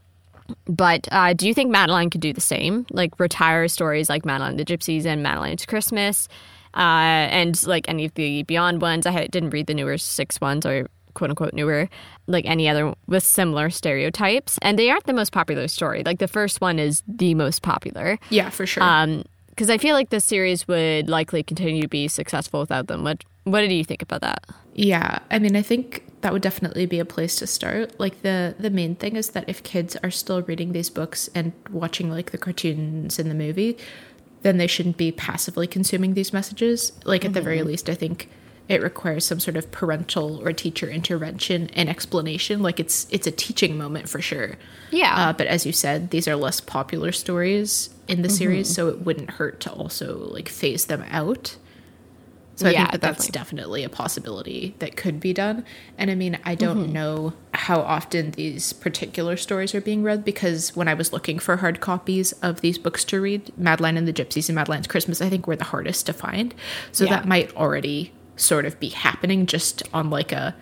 [0.67, 2.85] but uh, do you think Madeline could do the same?
[2.91, 6.27] Like retire stories like Madeline the Gypsies and Madeline It's Christmas,
[6.73, 9.05] uh, and like any of the Beyond ones.
[9.05, 11.89] I didn't read the newer six ones or quote unquote newer,
[12.27, 14.57] like any other with similar stereotypes.
[14.61, 16.03] And they aren't the most popular story.
[16.05, 18.19] Like the first one is the most popular.
[18.29, 18.83] Yeah, for sure.
[18.83, 19.23] Um,
[19.57, 23.03] because I feel like this series would likely continue to be successful without them.
[23.03, 24.45] What What did you think about that?
[24.75, 27.99] Yeah, I mean, I think that would definitely be a place to start.
[27.99, 31.53] Like the the main thing is that if kids are still reading these books and
[31.71, 33.79] watching like the cartoons in the movie,
[34.43, 36.91] then they shouldn't be passively consuming these messages.
[37.03, 38.29] Like at the very least, I think
[38.69, 42.61] it requires some sort of parental or teacher intervention and explanation.
[42.61, 44.55] Like it's it's a teaching moment for sure.
[44.91, 45.15] Yeah.
[45.15, 48.73] Uh, but as you said, these are less popular stories in the series, mm-hmm.
[48.73, 51.57] so it wouldn't hurt to also like phase them out.
[52.55, 55.63] So I Yeah, think that that's definitely a possibility that could be done.
[55.95, 56.91] And I mean, I don't mm-hmm.
[56.93, 61.57] know how often these particular stories are being read because when I was looking for
[61.57, 65.29] hard copies of these books to read, Madeline and the Gypsies and Madeline's Christmas, I
[65.29, 66.55] think were the hardest to find.
[66.91, 67.11] So Yeah.
[67.11, 70.55] that might already sort of be happening just on like a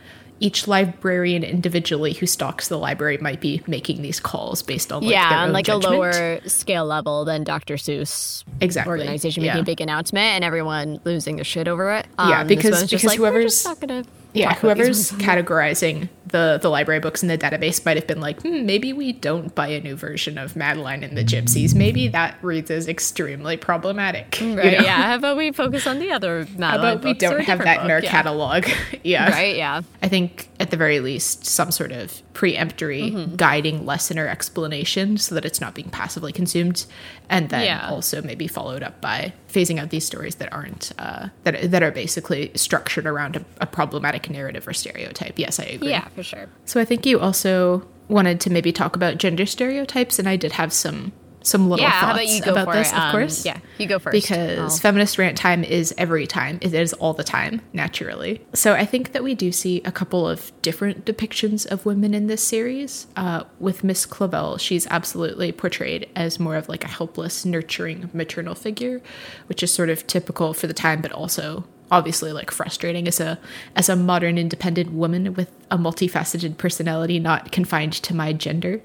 [0.45, 5.12] each librarian individually who stocks the library might be making these calls based on like
[5.12, 5.86] yeah, on like judgment.
[5.93, 7.75] a lower scale level than Dr.
[7.75, 9.62] Seuss Exactly, organization making yeah.
[9.62, 12.05] a big announcement and everyone losing their shit over it.
[12.19, 14.03] Um, Yeah, because- because like, whoever's- just not gonna
[14.34, 18.07] yeah, talk about these whoever's categorizing the the library books in the database might have
[18.07, 21.73] been like, hmm, maybe we don't buy a new version of Madeline and the Gypsies.
[21.73, 24.39] Maybe that reads as extremely problematic.
[24.41, 24.83] you Right, know?
[24.83, 25.03] yeah.
[25.03, 27.91] How about we focus on the other How Madeline about we don't have that in
[27.91, 28.01] our?
[28.01, 28.09] Yeah.
[28.11, 28.67] catalog?
[29.03, 29.29] yeah.
[29.31, 29.81] Right, yeah.
[30.03, 33.35] I think at the very least, some sort of preemptory Mm-hmm.
[33.37, 36.85] guiding lesson or explanation so that it's not being passively consumed,
[37.29, 37.89] and then Yeah.
[37.89, 41.91] also maybe followed up by phasing out these stories that aren't uh, that that are
[41.91, 45.39] basically structured around a, a problematic narrative or stereotype.
[45.39, 45.89] Yes, I agree.
[45.89, 46.49] Yeah, for sure.
[46.65, 50.51] So I think you also wanted to maybe talk about gender stereotypes, and I did
[50.53, 51.13] have some
[51.45, 52.95] some little Yeah, thoughts about you go about this, it?
[52.95, 53.45] of Um, course.
[53.45, 54.13] yeah, you go first.
[54.13, 56.58] Because I'll- feminist rant time is every time.
[56.62, 58.41] It is all the time, naturally.
[58.53, 62.27] So I think that we do see a couple of different depictions of women in
[62.27, 63.08] this series.
[63.15, 68.55] Uh, with Miss Clavel, she's absolutely portrayed as more of like a helpless, nurturing maternal
[68.55, 69.01] figure,
[69.47, 73.38] which is sort of typical for the time, but also obviously like frustrating as a
[73.75, 78.81] as a modern independent woman with a multifaceted personality not confined to my gender.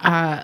[0.00, 0.42] Uh,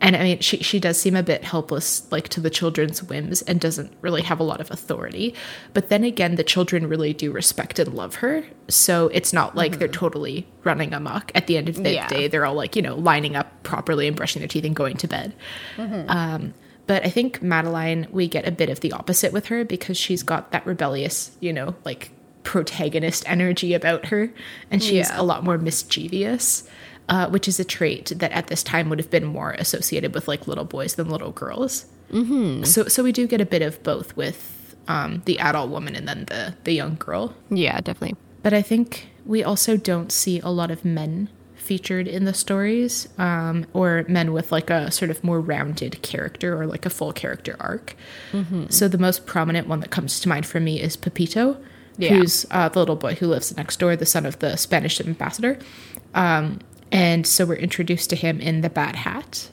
[0.00, 3.42] and I mean, she she does seem a bit helpless, like to the children's whims,
[3.42, 5.34] and doesn't really have a lot of authority.
[5.74, 9.78] But then again, the children really do respect and love her, so it's not like
[9.78, 11.30] they're totally running amok.
[11.34, 12.08] At the end of the Yeah.
[12.08, 14.96] day, they're all like you know lining up properly and brushing their teeth and going
[14.98, 15.34] to bed.
[15.78, 16.54] Um,
[16.86, 20.22] but I think Madeline, we get a bit of the opposite with her because she's
[20.24, 22.10] got that rebellious, you know, like
[22.42, 24.32] protagonist energy about her,
[24.70, 25.20] and she's Yeah.
[25.20, 26.64] a lot more mischievous,
[27.08, 30.28] uh, which is a trait that at this time would have been more associated with
[30.28, 31.86] like little boys than little girls.
[32.12, 32.64] Mm-hmm.
[32.64, 36.06] So, so we do get a bit of both with um, the adult woman and
[36.08, 37.34] then the the young girl.
[37.50, 38.16] Yeah, definitely.
[38.42, 43.08] But I think we also don't see a lot of men featured in the stories,
[43.18, 47.12] um, or men with like a sort of more rounded character or like a full
[47.12, 47.94] character arc.
[48.68, 51.56] So the most prominent one that comes to mind for me is Pepito,
[51.98, 52.14] Yeah.
[52.14, 55.56] who's uh, the little boy who lives next door, the son of the Spanish ambassador.
[56.14, 56.58] Um,
[56.92, 59.48] and so we're introduced to him in the Bad Hat.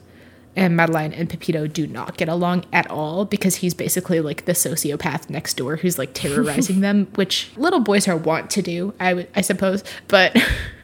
[0.56, 4.52] And Madeline and Pepito do not get along at all because he's basically like the
[4.52, 9.26] sociopath next door who's like terrorizing them, which little boys are wont to do, I
[9.34, 9.82] I suppose.
[10.08, 10.36] But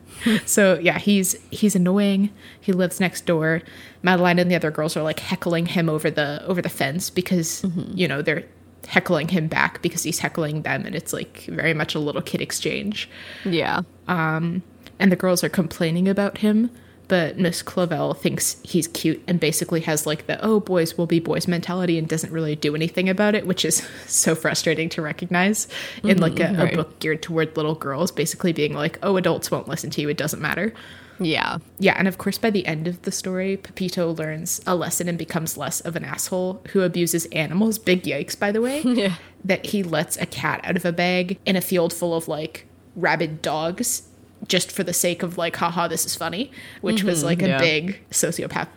[0.47, 2.31] so yeah, he's he's annoying.
[2.61, 3.61] He lives next door.
[4.03, 7.63] Madeline and the other girls are like heckling him over the over the fence because
[7.63, 7.91] mm-hmm.
[7.93, 8.45] you know they're
[8.87, 12.41] heckling him back because he's heckling them, and it's like very much a little kid
[12.41, 13.11] exchange
[13.45, 13.83] Yeah.
[14.07, 14.63] Um,
[14.99, 16.71] and the girls are complaining about him
[17.09, 21.21] but miss clavel thinks he's cute and basically has like the oh boys will be
[21.21, 25.69] boys mentality and doesn't really do anything about it which is so frustrating to recognize
[26.03, 26.61] in like a, mm-hmm.
[26.61, 26.73] right.
[26.73, 30.09] a book geared toward little girls basically being like oh adults won't listen to you
[30.09, 30.73] it doesn't matter
[31.19, 31.59] Yeah.
[31.79, 35.19] yeah and of course by the end of the story pepito learns a lesson and
[35.19, 39.15] becomes less of an asshole who abuses animals big yikes by the way Yeah.
[39.45, 42.67] that he lets a cat out of a bag in a field full of like
[42.97, 44.06] rabid dogs
[44.49, 47.59] just for the sake of like haha this is funny which was like a yeah.
[47.59, 48.69] big sociopath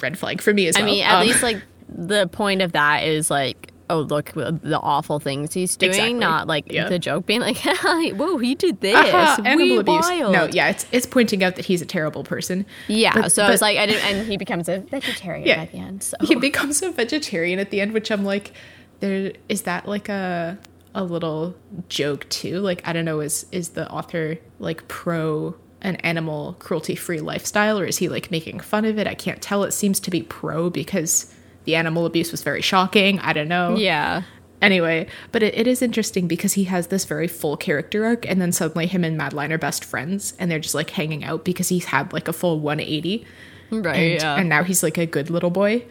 [0.00, 0.84] red flag for me as well.
[0.84, 4.78] I mean, at Um, least like the point of that is like, oh look, the
[4.80, 6.14] awful things he's doing, Exactly.
[6.14, 6.88] not like Yeah.
[6.88, 7.58] the joke being like,
[8.16, 8.94] whoa, he did this,
[9.38, 10.32] we animal abuse wild.
[10.32, 13.50] no yeah it's it's pointing out that he's a terrible person Yeah, But- so I
[13.50, 15.64] was like, I didn't, and he becomes a vegetarian Yeah.
[15.64, 16.02] by the end.
[16.02, 18.52] So he becomes a vegetarian at the end which i'm like
[19.00, 20.56] there is that like a
[20.94, 21.54] a little
[21.88, 26.94] joke too like i don't know is is the author like pro an animal cruelty
[26.94, 29.98] free lifestyle or is he like making fun of it i can't tell it seems
[29.98, 34.22] to be pro because the animal abuse was very shocking i don't know yeah,
[34.60, 38.40] anyway but it, it is interesting because he has this very full character arc and
[38.40, 41.68] then suddenly him and madeline are best friends and they're just like hanging out because
[41.68, 43.26] he's had like a full 180
[43.72, 43.96] right.
[43.96, 44.36] and, yeah.
[44.36, 45.84] and now he's like a good little boy.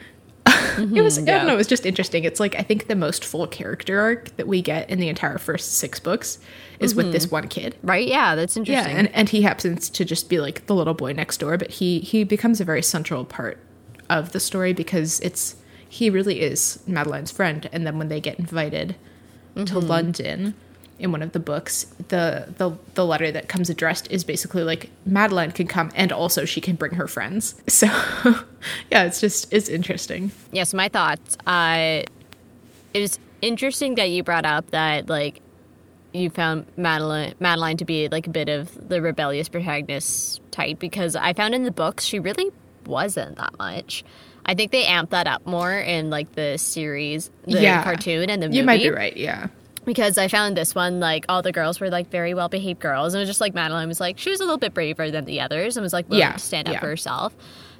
[0.46, 0.96] Mm-hmm.
[0.98, 2.24] it was I don't know, it was just interesting.
[2.24, 5.38] It's like I think the most full character arc that we get in the entire
[5.38, 6.40] first six books
[6.80, 7.36] is with this mm-hmm.
[7.36, 7.76] one kid.
[7.84, 8.08] right.
[8.08, 8.94] Yeah, that's interesting.
[8.94, 11.72] Yeah, and, and he happens to just be like the little boy next door, but
[11.72, 13.60] he he becomes a very central part
[14.10, 15.56] of the story because it's
[15.88, 17.70] he really is Madeline's friend.
[17.72, 18.96] And then when they get invited
[19.56, 19.88] to mm-hmm.
[19.88, 20.54] London
[21.02, 24.90] in one of the books, the the the letter that comes addressed is basically like
[25.06, 27.56] Madeline can come and also she can bring her friends.
[27.68, 27.88] So
[28.92, 30.32] yeah, it's just it's interesting.
[30.52, 31.36] Yes, my thoughts.
[31.48, 32.04] Uh,
[32.94, 35.42] it was interesting that you brought up that like
[36.14, 41.16] you found Madeline Madeline to be like a bit of the rebellious protagonist type because
[41.16, 42.52] I found in the books she really
[42.86, 44.04] wasn't that much.
[44.46, 47.84] I think they amped that up more in like the series, the Yeah.
[47.84, 48.58] cartoon, and the movie.
[48.58, 49.48] You might be right, yeah.
[49.86, 53.14] Because I found this one like all the girls were like very well behaved girls,
[53.14, 55.26] and it was just like Madeline was like she was a little bit braver than
[55.26, 56.80] the others and was like willing Yeah, to stand up yeah.
[56.80, 57.36] for herself.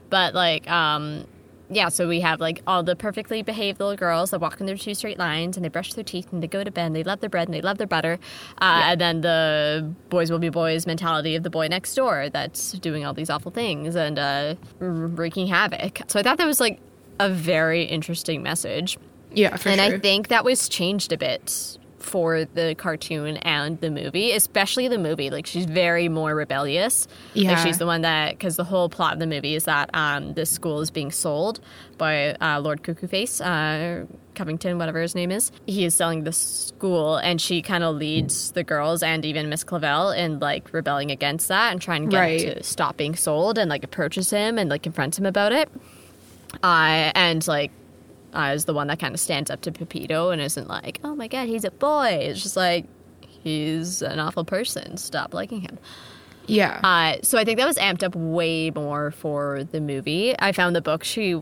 [0.10, 1.26] But like, um,
[1.70, 4.76] yeah, so we have like all the perfectly behaved little girls that walk in their
[4.76, 7.04] two straight lines and they brush their teeth and they go to bed and they
[7.04, 8.20] love their bread and they love their butter,
[8.62, 12.74] uh, and then the boys will be boys mentality of the boy next door that's
[12.74, 16.02] doing all these awful things and uh, wreaking havoc.
[16.08, 16.80] So I thought that was like
[17.22, 18.98] a very interesting message
[19.32, 19.96] Yeah, for and sure.
[19.96, 24.98] I think that was changed a bit for the cartoon and the movie, especially the
[24.98, 25.30] movie.
[25.30, 27.08] Like she's very more rebellious.
[27.36, 27.64] Like Yeah.
[27.64, 30.50] she's the one that because the whole plot of the movie is that um, this
[30.50, 31.60] school is being sold
[31.98, 35.52] by uh, Lord Cuckoo Face, uh, Covington, whatever his name is.
[35.68, 39.64] He is selling the school, and she kind of leads the girls and even Miss
[39.64, 42.40] Clavel in like rebelling against that and trying to get Right.
[42.58, 45.70] to stop being sold and like approaches him and like confronts him about it.
[46.64, 47.72] Uh, and like
[48.34, 51.16] uh, is the one that kind of stands up to Pepito and isn't like, oh
[51.16, 52.08] my god, he's a boy.
[52.22, 52.86] It's just like,
[53.22, 54.98] he's an awful person.
[54.98, 55.78] Stop liking him.
[56.48, 56.80] yeah.
[56.84, 60.36] Uh, so I think that was amped up way more for the movie.
[60.40, 61.42] I found the book, she,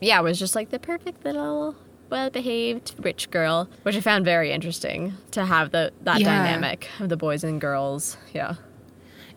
[0.00, 1.74] yeah, was just like the perfect little
[2.10, 6.26] well behaved rich girl, which I found very interesting to have the that Yeah.
[6.44, 8.16] dynamic of the boys and girls.
[8.34, 8.54] Yeah.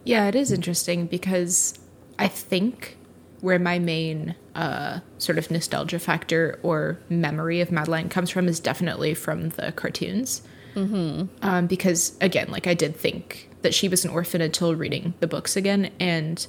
[0.04, 1.74] Yeah, it is interesting because
[2.20, 2.98] I think
[3.42, 8.60] where my main uh, sort of nostalgia factor or memory of Madeline comes from is
[8.60, 10.42] definitely from the cartoons.
[10.76, 11.26] Mm-hmm.
[11.42, 15.28] Um, because again, like I did think that she was an orphan until reading the
[15.28, 16.46] books again, and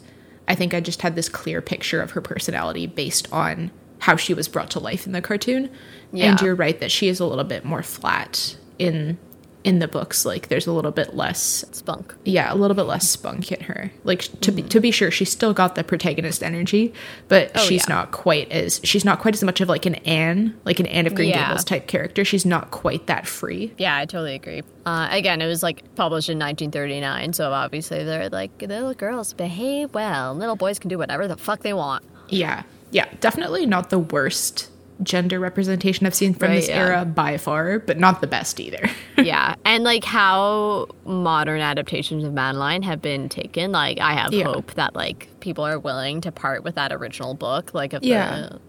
[0.48, 3.70] I think I just had this clear picture of her personality based on
[4.00, 5.70] how she was brought to life in the cartoon.
[6.12, 6.30] Yeah.
[6.30, 9.18] And you're right that she is a little bit more flat in
[9.66, 10.24] in the books.
[10.24, 12.14] Like there's a little bit less Spunk.
[12.24, 13.90] yeah, a little bit less spunk in her.
[14.04, 16.94] Like to be to be sure, she's still got the protagonist energy,
[17.28, 17.94] but Oh, she's yeah.
[17.96, 21.06] not quite as she's not quite as much of like an Anne, like an Anne
[21.06, 21.48] of Green Yeah.
[21.48, 22.24] Gables type character.
[22.24, 23.72] She's not quite that free.
[23.76, 24.62] Yeah, I totally agree.
[24.86, 29.92] Uh, again, it was like published in 1939, so obviously they're like little girls behave
[29.92, 32.04] well, little boys can do whatever the fuck they want.
[32.28, 32.62] Yeah,
[32.92, 34.70] yeah, definitely not the worst
[35.02, 36.76] gender representation I've seen from Right, this yeah.
[36.86, 38.88] era by far, but not the best either.
[39.18, 43.72] yeah, and like how modern adaptations of Madeline have been taken.
[43.72, 44.44] Like I have Yeah.
[44.44, 48.36] hope that like people are willing to part with that original book, like of Yeah.
[48.36, 48.60] the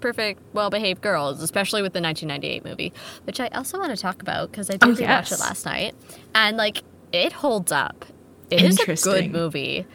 [0.00, 2.92] perfect, well-behaved girls, especially with the 1998 movie,
[3.24, 4.98] which I also want to talk about because I did Oh, rewatch
[5.30, 5.32] yes.
[5.32, 5.94] it last night,
[6.34, 6.82] and like
[7.12, 8.04] it holds up.
[8.50, 9.86] It is a good movie.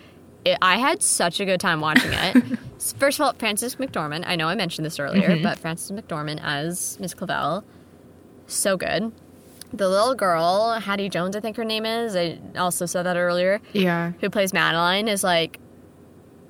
[0.45, 2.59] It, I had such a good time watching it.
[2.97, 4.23] First of all, Frances McDormand.
[4.27, 5.43] I know I mentioned this earlier, Mm-hmm.
[5.43, 7.63] but Frances McDormand as Miss Clavel,
[8.47, 9.11] so good.
[9.73, 12.15] The little girl, Hatty Jones, I think her name is.
[12.15, 13.59] I also said that earlier.
[13.73, 14.13] yeah.
[14.21, 15.59] Who plays Madeline is like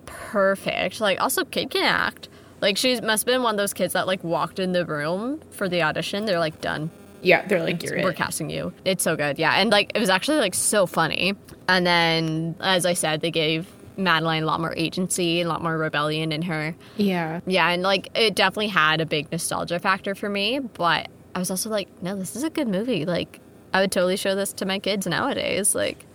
[0.06, 1.02] perfect.
[1.02, 2.30] Like also kid can act.
[2.62, 5.42] Like she must have been one of those kids that like walked in the room
[5.52, 6.26] for the audition.
[6.26, 6.90] They're like done.
[7.22, 8.16] Yeah, they're like, you're We're it.
[8.18, 8.74] casting you.
[8.86, 9.40] It's so good.
[9.40, 9.54] Yeah.
[9.54, 11.34] And like it was actually like so funny.
[11.68, 13.68] And then as I said, they gave
[13.98, 16.76] Madeline a lot more agency, and a lot more rebellion in her.
[16.98, 17.41] Yeah.
[17.45, 21.50] Yeah, and like it definitely had a big nostalgia factor for me, but I was
[21.52, 23.06] also like, no, this is a good movie.
[23.06, 23.39] Like
[23.74, 25.74] I would totally show this to my kids nowadays.
[25.76, 26.06] Like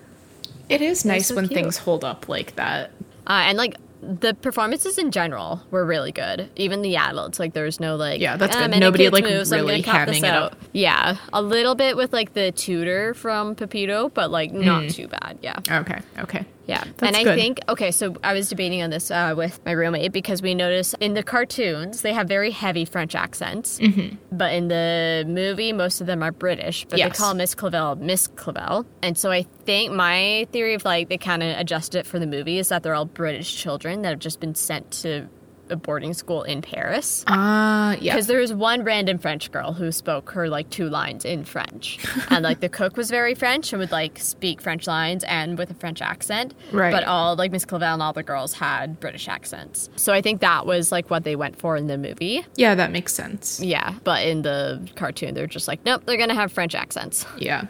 [0.69, 1.55] It is nice so when cute.
[1.61, 2.91] things hold up like that.
[3.27, 6.51] uh, and like the performances in general were really good.
[6.57, 8.81] Even the adults, like there was no like Yeah, that's "Ah, good.
[8.81, 10.53] Nobody, like, move, so really gonna cut this hamming it up.
[10.55, 10.59] out.
[10.73, 15.39] Yeah, a little bit with like the tutor from Pepito, but like not too bad.
[15.41, 15.61] Yeah.
[15.71, 16.01] Okay.
[16.19, 16.45] Okay.
[16.67, 17.35] Yeah, That's and I good.
[17.37, 17.91] think okay.
[17.91, 21.23] So I was debating on this uh, with my roommate because we noticed in the
[21.25, 24.17] cartoons they have very heavy French accents, Mm-hmm.
[24.31, 26.85] but in the movie most of them are British.
[26.89, 27.13] But Yes.
[27.13, 31.19] they call Miss Clavel Miss Clavel, and so I think my theory of like they
[31.19, 34.19] kind of adjusted it for the movie is that they're all British children that have
[34.21, 35.27] just been sent to
[35.73, 37.25] a boarding school in Paris.
[37.27, 38.15] Ah, yeah.
[38.15, 41.99] Because there was one random French girl who spoke her like two lines in French,
[42.31, 45.71] and like the cook was very French and would like speak French lines and with
[45.71, 46.55] a French accent.
[46.71, 46.93] Right.
[46.93, 49.89] But all like Miss Clavel and all the girls had British accents.
[49.97, 52.45] So I think that was like what they went for in the movie.
[52.57, 53.61] Yeah, that makes sense.
[53.61, 53.95] Yeah.
[54.05, 57.27] But in the cartoon, they're just like, nope, they're gonna have French accents.
[57.39, 57.67] Yeah.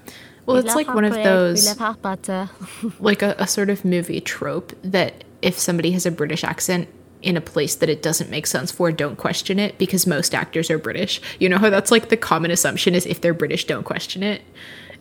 [0.47, 1.79] Well, it's like one of those,
[3.01, 6.89] like a, a sort of movie trope that if somebody has a British accent
[7.23, 10.71] in a place that it doesn't make sense for, don't question it because most actors
[10.71, 11.21] are British.
[11.39, 14.43] You know how that's like the common assumption is if they're British, don't question it.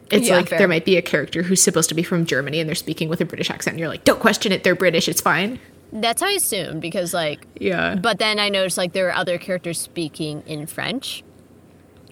[0.10, 0.60] It's Yeah, like fair.
[0.60, 3.22] there might be a character who's supposed to be from Germany and they're speaking with
[3.22, 5.60] a British accent, and you're like, don't question it, they're British, it's fine.
[5.94, 7.46] That's how I assumed because like.
[7.60, 7.96] Yeah.
[7.96, 11.24] But then I noticed like there were other characters speaking in French.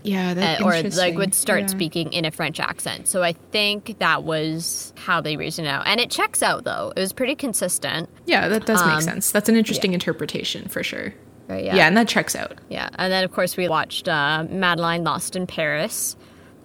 [0.09, 1.67] Yeah, uh, or like would start yeah.
[1.67, 3.07] speaking in a French accent.
[3.07, 6.91] So I think that was how they reasoned out, and it checks out though.
[6.95, 8.09] It was pretty consistent.
[8.25, 9.31] Yeah, that does make Um, sense.
[9.31, 11.13] That's an interesting interpretation for sure.
[11.47, 11.87] Right, Yeah.
[11.87, 12.53] and that checks out.
[12.69, 12.89] yeah.
[12.95, 16.15] And then of course we watched uh, Madeline Lost in Paris,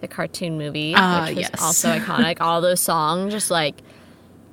[0.03, 1.63] the cartoon movie, Ah, which was yes.
[1.63, 2.41] also iconic.
[2.43, 3.77] All those songs just like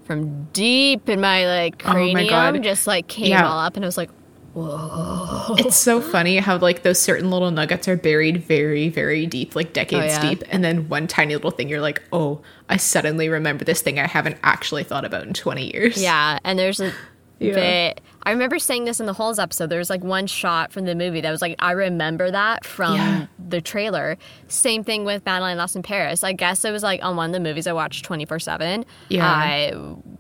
[0.06, 3.46] from deep in my like Oh my cranium, just like came Yeah.
[3.48, 4.10] all up, and I was like,
[4.56, 9.74] It's so funny how like those certain little nuggets are buried very, very deep, like
[9.74, 10.30] decades Oh, yeah.
[10.30, 14.00] deep, and then one tiny little thing you're like, oh, I suddenly remember this thing
[14.00, 16.02] I haven't actually thought about in 20 years.
[16.02, 16.92] Yeah, and there's a
[17.40, 17.56] Yeah.
[17.56, 18.02] bit.
[18.22, 19.72] I remember saying this in the Holes episode.
[19.72, 22.94] There was like one shot from the movie that was like, I remember that from
[22.96, 23.26] Yeah.
[23.50, 24.16] the trailer.
[24.48, 26.24] Same thing with Madeline Lost in Paris.
[26.24, 28.86] I guess it was like on one of the movies I watched twenty four seven.
[29.10, 29.26] Yeah.
[29.28, 29.74] I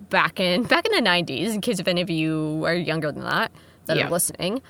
[0.09, 1.53] back in back in the nineties.
[1.53, 3.51] In case if any of you are younger than that
[3.85, 4.07] that Yeah.
[4.07, 4.61] are listening.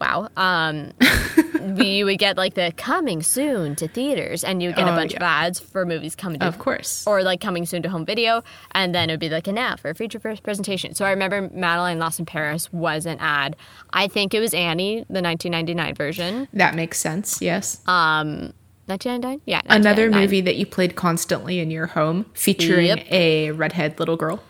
[0.00, 0.28] Wow.
[0.36, 0.90] Um,
[1.76, 4.96] we would get like the coming soon to theaters, and you would get a Oh,
[4.96, 5.18] bunch yeah.
[5.18, 7.06] of ads for movies coming to Of course.
[7.06, 8.42] or like coming soon to home video,
[8.72, 10.94] and then it would be like an ad for a feature first presentation.
[10.94, 13.56] So I remember Madeline Lost in Paris was an ad.
[13.92, 16.48] I think it was Annie, the 1999 version.
[16.52, 17.40] That makes sense.
[17.40, 17.80] Yes.
[17.86, 18.52] Um,
[18.86, 19.62] 1999, yeah.
[19.66, 23.06] Another movie that you played constantly in your home featuring Yep.
[23.12, 24.42] a redhead little girl.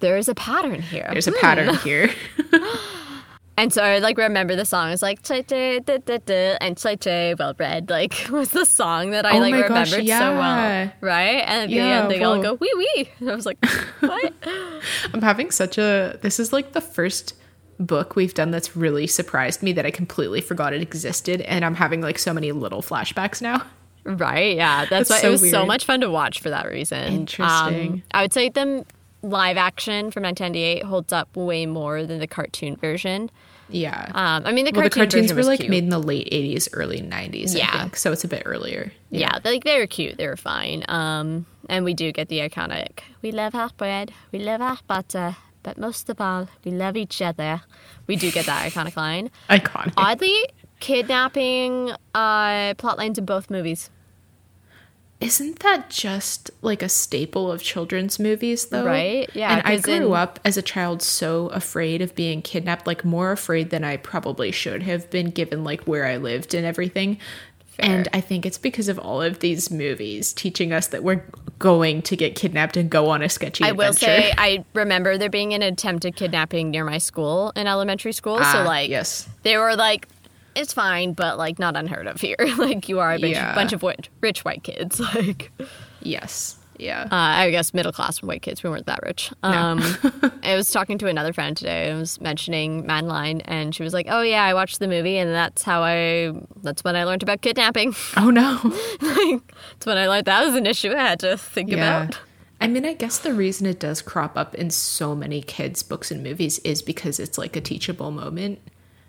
[0.00, 1.08] There is a pattern here.
[1.10, 2.10] There's a pattern here.
[3.58, 4.92] And so I like remember the song.
[4.92, 7.90] It's like "Chai Chai, da, da, da," and "Chai Chai, well read.
[7.90, 11.42] Like was the song that I Oh like my gosh, remembered so well, right?
[11.44, 13.10] And at the Yeah, end they all go wee wee.
[13.18, 13.58] And I was like,
[13.98, 14.32] what?
[15.12, 16.20] I'm having such a.
[16.22, 17.34] This is like the first
[17.80, 21.74] book we've done that's really surprised me that I completely forgot it existed, and I'm
[21.74, 23.62] having like so many little flashbacks now.
[24.04, 24.54] Right.
[24.56, 24.84] Yeah.
[24.84, 27.12] That's, That's why so it was so much fun to watch for that reason.
[27.12, 27.92] Interesting.
[27.92, 28.86] Um, I would say the
[29.22, 33.30] live action from 1998 holds up way more than the cartoon version.
[33.70, 34.10] Yeah.
[34.14, 35.70] Um, I mean, the well, the cartoons were was like cute.
[35.70, 37.82] made in the late 80s, early 90s, Yeah.
[37.82, 37.96] Think.
[37.96, 38.92] So it's a bit earlier.
[39.10, 40.16] yeah, they, like they were cute.
[40.16, 40.84] They were fine.
[40.88, 43.00] Um, and we do get the iconic.
[43.20, 44.12] We love our bread.
[44.32, 45.36] We love our butter.
[45.64, 47.60] But most of all, we love each other.
[48.06, 49.30] We do get that iconic line.
[49.50, 49.92] Iconic.
[49.98, 50.34] Oddly,
[50.80, 53.90] kidnapping uh, plot lines in both movies.
[55.20, 58.84] Isn't that just like a staple of children's movies though?
[58.86, 59.28] Right?
[59.34, 63.04] Yeah, And i grew in- up as a child so afraid of being kidnapped, like
[63.04, 67.18] more afraid than I probably should have been given like where I lived and everything.
[67.80, 71.22] And I think it's because of all of these movies teaching us that we're
[71.60, 75.30] going to get kidnapped and go on a sketchy I will say, I remember there
[75.30, 78.38] being an attempted kidnapping near my school in elementary school.
[78.38, 79.28] so, Ah, like, yes.
[79.44, 80.08] they were like,
[80.58, 82.36] it's fine, but like not unheard of here.
[82.58, 83.54] like, you are a bunch, Yeah.
[83.54, 85.00] bunch of rich, rich white kids.
[85.14, 85.50] Like,
[86.02, 86.56] Yes.
[86.78, 87.02] Yeah.
[87.04, 88.62] uh, I guess middle class white kids.
[88.62, 89.32] We weren't that rich.
[89.42, 89.80] Um,
[90.44, 91.90] I was talking to another friend today.
[91.90, 95.34] I was mentioning Madeline, and she was like, "Oh yeah, I watched the movie, and
[95.34, 96.32] that's how I.
[96.62, 97.96] That's when I learned about kidnapping.
[98.16, 98.60] oh no.
[99.02, 99.40] like,
[99.72, 102.20] that's when I learned that was an issue I had to think about."
[102.60, 106.12] I mean, I guess the reason it does crop up in so many kids' books
[106.12, 108.60] and movies is because it's like a teachable moment.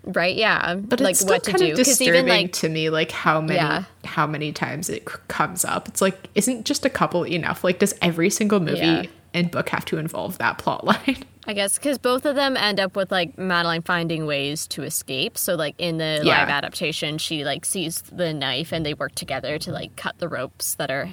[0.03, 0.35] Right?
[0.35, 0.75] Yeah.
[0.75, 3.41] But like what to kind do of because disturbing even like to me, like how
[3.41, 3.83] many Yeah.
[4.05, 5.87] how many times it c- comes up.
[5.87, 7.63] It's like, isn't just a couple enough?
[7.63, 9.03] Like, does every single movie Yeah.
[9.33, 11.17] and book have to involve that plot line?
[11.47, 15.37] I guess because both of them end up with like Madeline finding ways to escape.
[15.37, 16.39] So like in the Yeah.
[16.41, 20.27] live adaptation, she like sees the knife and they work together to like cut the
[20.29, 21.09] ropes that are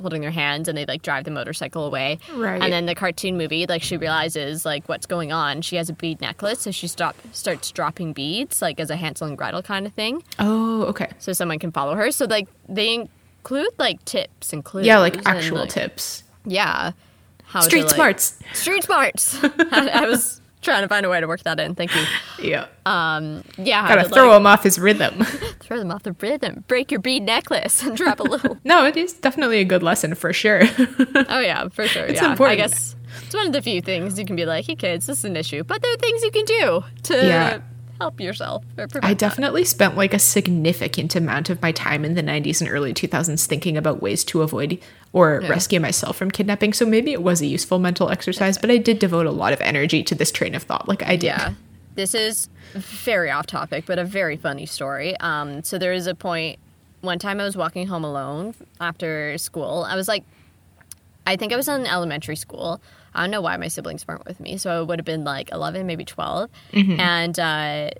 [0.00, 2.18] holding their hands and they like drive the motorcycle away.
[2.34, 2.62] Right.
[2.62, 5.62] And then the cartoon movie, like she realizes like what's going on.
[5.62, 9.26] She has a bead necklace, so she stop starts dropping beads like as a Hansel
[9.28, 11.10] and Gretel kind of thing, Oh, okay.
[11.18, 12.10] so someone can follow her.
[12.10, 14.86] So like they include like tips and clues.
[14.86, 16.24] Yeah, like and, actual like, tips.
[16.44, 16.92] Yeah.
[17.44, 18.38] How to, Street like- smarts.
[18.52, 19.38] Street smarts.
[19.42, 21.74] I, I was trying to find a way to work that in.
[21.74, 22.02] Thank you.
[22.42, 22.66] Yeah.
[22.86, 25.24] Um, yeah, Gotta throw like, him off his rhythm.
[25.60, 28.58] throw them off the rhythm, break your bead necklace, and drop a little.
[28.64, 30.62] no, it is definitely a good lesson for sure.
[31.28, 32.04] oh yeah, for sure.
[32.04, 34.74] It's yeah, I guess it's one of the few things you can be like, "Hey
[34.76, 37.60] kids, this is an issue," but there are things you can do to Yeah.
[37.98, 38.64] help yourself.
[38.78, 39.18] I that.
[39.18, 43.46] definitely spent like a significant amount of my time in the 90s and early 2000s
[43.46, 44.78] thinking about ways to avoid
[45.12, 46.72] or rescue myself from kidnapping.
[46.72, 49.60] So maybe it was a useful mental exercise, but I did devote a lot of
[49.60, 50.88] energy to this train of thought.
[50.88, 51.26] Like I did.
[51.26, 51.54] Yeah.
[51.94, 55.18] This is very off topic, but a very funny story.
[55.20, 56.58] Um, so there is a point
[57.00, 59.84] one time I was walking home alone after school.
[59.88, 60.24] I was like,
[61.26, 62.80] I think I was in elementary school.
[63.14, 64.56] I don't know why my siblings weren't with me.
[64.58, 66.50] So it would have been like 11, maybe 12.
[67.00, 67.90] And, uh,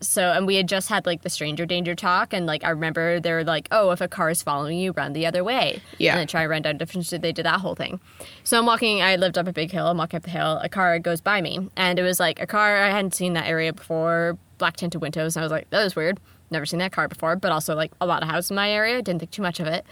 [0.00, 3.18] so and we had just had like the stranger danger talk and like i remember
[3.20, 5.80] they're like oh if a car is following you run the other way.
[5.98, 6.12] Yeah.
[6.12, 8.00] and then try to run down different street they did that whole thing.
[8.44, 10.68] So i'm walking i lived up a big hill i'm walking up the hill a
[10.68, 11.68] car goes by me.
[11.76, 15.36] And it was like a car i hadn't seen that area before black tinted windows
[15.36, 16.20] and i was like that was weird.
[16.50, 19.02] Never seen that car before but also like a lot of houses in my area
[19.02, 19.84] didn't think too much of it.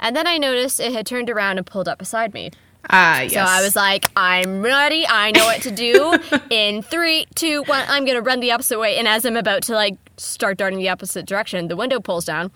[0.00, 2.50] And then i noticed it had turned around and pulled up beside me
[2.90, 3.32] Ah, yes.
[3.34, 5.04] so I was like, I'm ready.
[5.06, 6.16] I know what to do.
[6.50, 8.96] In three, two, one, I'm gonna run the opposite way.
[8.96, 12.50] And as I'm about to like start darting the opposite direction, the window pulls down.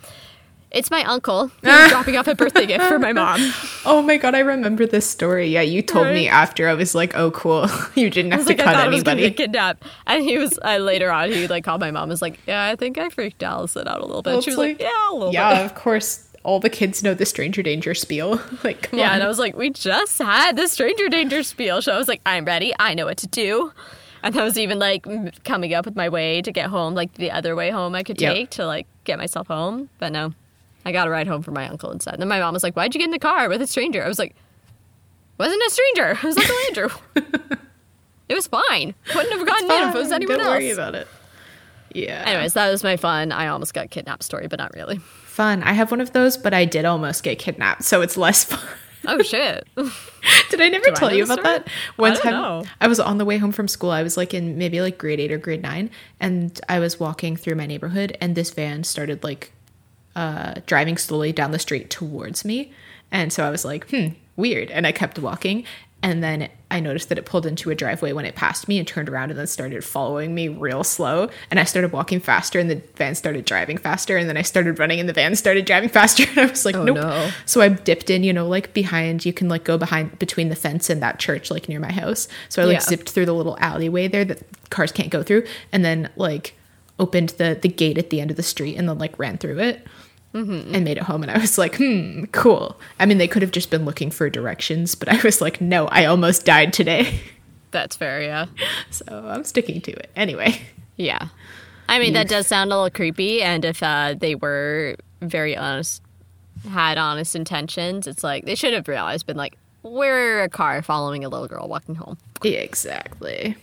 [0.70, 3.40] It's my uncle who's dropping off a birthday gift for my mom.
[3.84, 5.48] oh my god, I remember this story.
[5.48, 6.66] Yeah, you told me after.
[6.66, 7.66] I was like, oh, cool.
[7.94, 9.22] you didn't have I was to like, I cut I was anybody.
[9.22, 9.82] get kidnapped.
[10.06, 11.30] And he was uh, later on.
[11.30, 12.04] He like called my mom.
[12.04, 14.30] and Was like, yeah, I think I freaked Allison out a little bit.
[14.32, 15.34] Well, she was like, like- yeah, a little bit.
[15.34, 15.66] Yeah, bit.
[15.66, 16.26] of course.
[16.44, 18.40] All the kids know the stranger danger spiel.
[18.64, 19.14] like, come Yeah, on.
[19.14, 21.80] and I was like, we just had the stranger danger spiel.
[21.82, 22.72] So I was like, I'm ready.
[22.78, 23.72] I know what to do.
[24.24, 25.04] And I was even like
[25.44, 28.20] coming up with my way to get home, like the other way home I could
[28.20, 28.34] Yep.
[28.34, 29.88] take to like get myself home.
[29.98, 30.32] But no,
[30.84, 32.14] I got a ride home from my uncle instead.
[32.14, 34.04] And then my mom was like, "Why'd you get in the car with a stranger?"
[34.04, 34.34] I was like,
[35.38, 36.18] "Wasn't a stranger.
[36.22, 36.88] It was Uncle Andrew.
[38.28, 38.94] it was fine.
[39.08, 41.08] Couldn't have gotten in if it was anyone Don't else." worry about it.
[41.94, 42.22] Yeah.
[42.26, 43.32] Anyways, that was my fun.
[43.32, 45.00] I almost got kidnapped story, but not really.
[45.32, 45.62] Fun.
[45.62, 48.60] I have one of those, but I did almost get kidnapped, so it's less fun.
[49.06, 49.66] Oh shit!
[50.50, 51.58] Did I never I tell know you about story?
[51.58, 51.68] that?
[51.96, 52.64] One I time know.
[52.82, 53.90] I was on the way home from school.
[53.90, 57.34] I was like in maybe like grade eight or grade nine, and I was walking
[57.36, 59.52] through my neighborhood, and this van started like
[60.14, 62.70] uh, driving slowly down the street towards me,
[63.10, 65.64] and so I was like, hmm, weird, and I kept walking,
[66.02, 68.88] and then I noticed that it pulled into a driveway when it passed me and
[68.88, 72.68] turned around and then started following me real slow, and I started walking faster, and
[72.70, 75.88] the van started driving faster, and then I started running, and the van started driving
[76.00, 76.96] faster, and I was like, oh, nope.
[76.96, 77.30] no.
[77.46, 80.56] So I dipped in, you know, like behind, you can like go behind between the
[80.56, 82.26] fence and that church, like near my house.
[82.48, 82.80] So I like Yeah.
[82.80, 86.54] zipped through the little alleyway there that cars can't go through, and then like
[86.98, 89.58] opened the the gate at the end of the street and then like ran through
[89.58, 89.84] it
[90.34, 91.22] and made it home.
[91.22, 92.80] And I was like, hmm, cool.
[92.98, 95.86] I mean, they could have just been looking for directions, but I was like, no,
[95.88, 97.20] I almost died today.
[97.70, 98.22] That's fair.
[98.22, 98.46] Yeah.
[98.90, 100.60] so I'm sticking to it anyway.
[100.96, 101.28] Yeah.
[101.88, 103.42] I mean, that does sound a little creepy.
[103.42, 106.02] And if uh, they were very honest,
[106.68, 111.24] had honest intentions, it's like they should have realized, been like, we're a car following
[111.24, 112.18] a little girl walking home.
[112.44, 113.56] Exactly.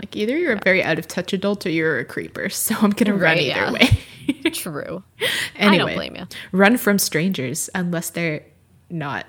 [0.00, 2.48] Like either you're a very out of touch adult or you're a creeper.
[2.48, 3.72] So I'm gonna run either yeah.
[3.72, 3.88] way.
[4.52, 5.02] True.
[5.56, 6.26] Anyway, I don't blame you.
[6.52, 8.42] Run from strangers unless they're
[8.90, 9.26] not.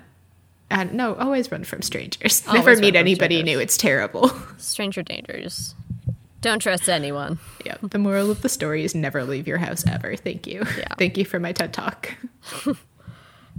[0.70, 2.42] Uh, no, always run from strangers.
[2.48, 3.54] Always Never meet anybody strangers.
[3.54, 3.60] new.
[3.60, 4.32] It's terrible.
[4.56, 5.76] Stranger dangers.
[6.40, 7.38] Don't trust anyone.
[7.64, 7.76] yeah.
[7.82, 10.16] The moral of the story is never leave your house ever.
[10.16, 10.64] Thank you.
[10.76, 10.88] Yeah.
[10.98, 12.14] Thank you for my TED talk.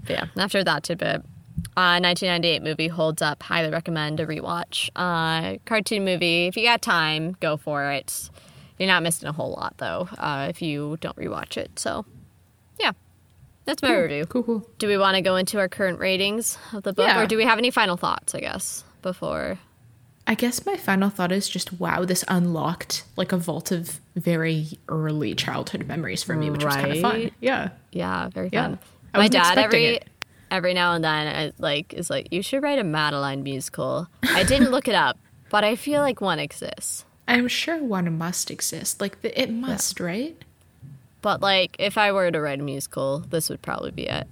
[0.09, 1.23] Yeah, after that tidbit,
[1.77, 3.43] uh, 1998 movie holds up.
[3.43, 4.89] Highly recommend a rewatch.
[4.95, 6.47] Uh, cartoon movie.
[6.47, 8.29] If you got time, go for it.
[8.79, 11.77] You're not missing a whole lot though uh, if you don't rewatch it.
[11.79, 12.05] So,
[12.79, 12.91] yeah,
[13.65, 14.25] that's my review.
[14.25, 14.69] Cool, cool.
[14.79, 17.21] Do we want to go into our current ratings of the book, Yeah.
[17.21, 18.33] or do we have any final thoughts?
[18.35, 19.59] I guess before.
[20.29, 24.67] I guess my final thought is just wow, this unlocked like a vault of very
[24.89, 27.31] early childhood memories for me, which was kind of fun.
[27.39, 27.69] Yeah.
[27.91, 28.63] Yeah, very Yeah.
[28.63, 28.79] fun.
[29.13, 30.07] I My dad every it.
[30.51, 34.07] Every now and then uh, like is like, you should write a Madeline musical.
[34.23, 35.17] I didn't look it up,
[35.49, 37.05] but I feel like one exists.
[37.27, 39.01] I'm sure one must exist.
[39.01, 40.41] Like the, it must, right?
[41.21, 44.27] But like, if I were to write a musical, this would probably be it.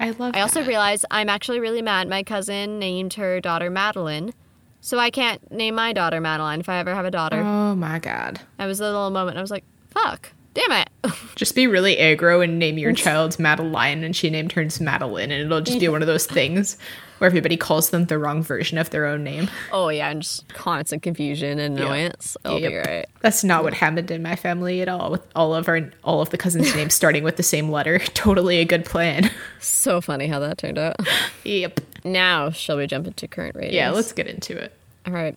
[0.00, 0.34] I love.
[0.34, 0.68] I also that.
[0.68, 2.08] realized I'm actually really mad.
[2.08, 4.32] My cousin named her daughter Madeline,
[4.80, 7.40] so I can't name my daughter Madeline if I ever have a daughter.
[7.40, 8.40] Oh my god.
[8.58, 9.36] I was a little moment.
[9.36, 10.88] I was like, fuck, damn it.
[11.34, 15.44] Just be really aggro and name your child Madeline, and she named hers Madeline, and
[15.44, 16.76] it'll just be one of those things
[17.18, 19.48] where everybody calls them the wrong version of their own name.
[19.72, 22.36] oh yeah, and just constant confusion and annoyance.
[22.44, 23.06] It'll be right.
[23.20, 25.10] That's not what happened in my family at all.
[25.10, 28.58] With all of our all of the cousins' names starting with the same letter, totally
[28.58, 29.30] a good plan.
[29.60, 30.96] So funny how that turned out.
[31.44, 31.80] yep.
[32.04, 33.74] Now, shall we jump into current ratings?
[33.74, 34.72] Yeah, let's get into it.
[35.06, 35.36] All right.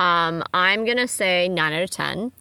[0.00, 2.32] Um, I'm gonna say nine out of ten.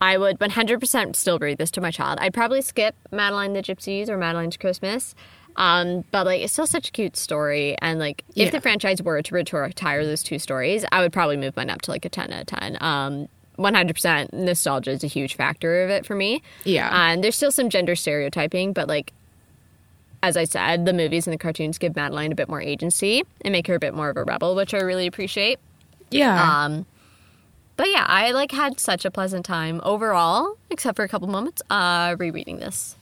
[0.00, 2.18] I would 100% still read this to my child.
[2.20, 5.14] I'd probably skip Madeline the Gypsies or Madeline's Christmas.
[5.56, 8.50] Um, but like it's still such a cute story, and like if Yeah.
[8.50, 11.90] the franchise were to retire those two stories, I would probably move mine up to
[11.90, 12.78] like a 10 out of 10.
[12.80, 13.28] Um,
[13.58, 16.42] 100% nostalgia is a huge factor of it for me.
[16.62, 16.88] Yeah.
[16.92, 19.12] and there's still some gender stereotyping, but like
[20.22, 23.50] as I said, the movies and the cartoons give Madeline a bit more agency and
[23.52, 25.58] make her a bit more of a rebel, which I really appreciate.
[26.10, 26.64] Yeah.
[26.64, 26.86] Um,
[27.78, 31.62] but yeah, I like had such a pleasant time overall, except for a couple moments,
[31.70, 32.96] uh, rereading this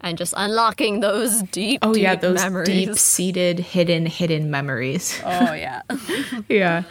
[0.00, 5.18] and just unlocking those deep, oh yeah, those deep-seated, hidden, hidden memories.
[5.24, 5.82] Oh yeah,
[6.48, 6.82] yeah.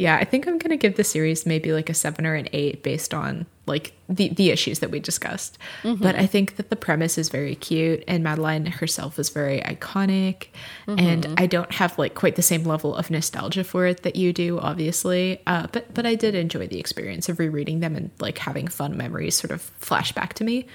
[0.00, 2.82] Yeah, I think I'm gonna give the series maybe like a seven or an eight
[2.82, 5.58] based on like the the issues that we discussed.
[6.00, 10.46] But I think that the premise is very cute and Madeline herself is very iconic.
[10.86, 14.32] And I don't have like quite the same level of nostalgia for it that you
[14.32, 15.42] do, obviously.
[15.46, 18.96] Uh, but but I did enjoy the experience of rereading them and like having fun
[18.96, 20.66] memories sort of flash back to me.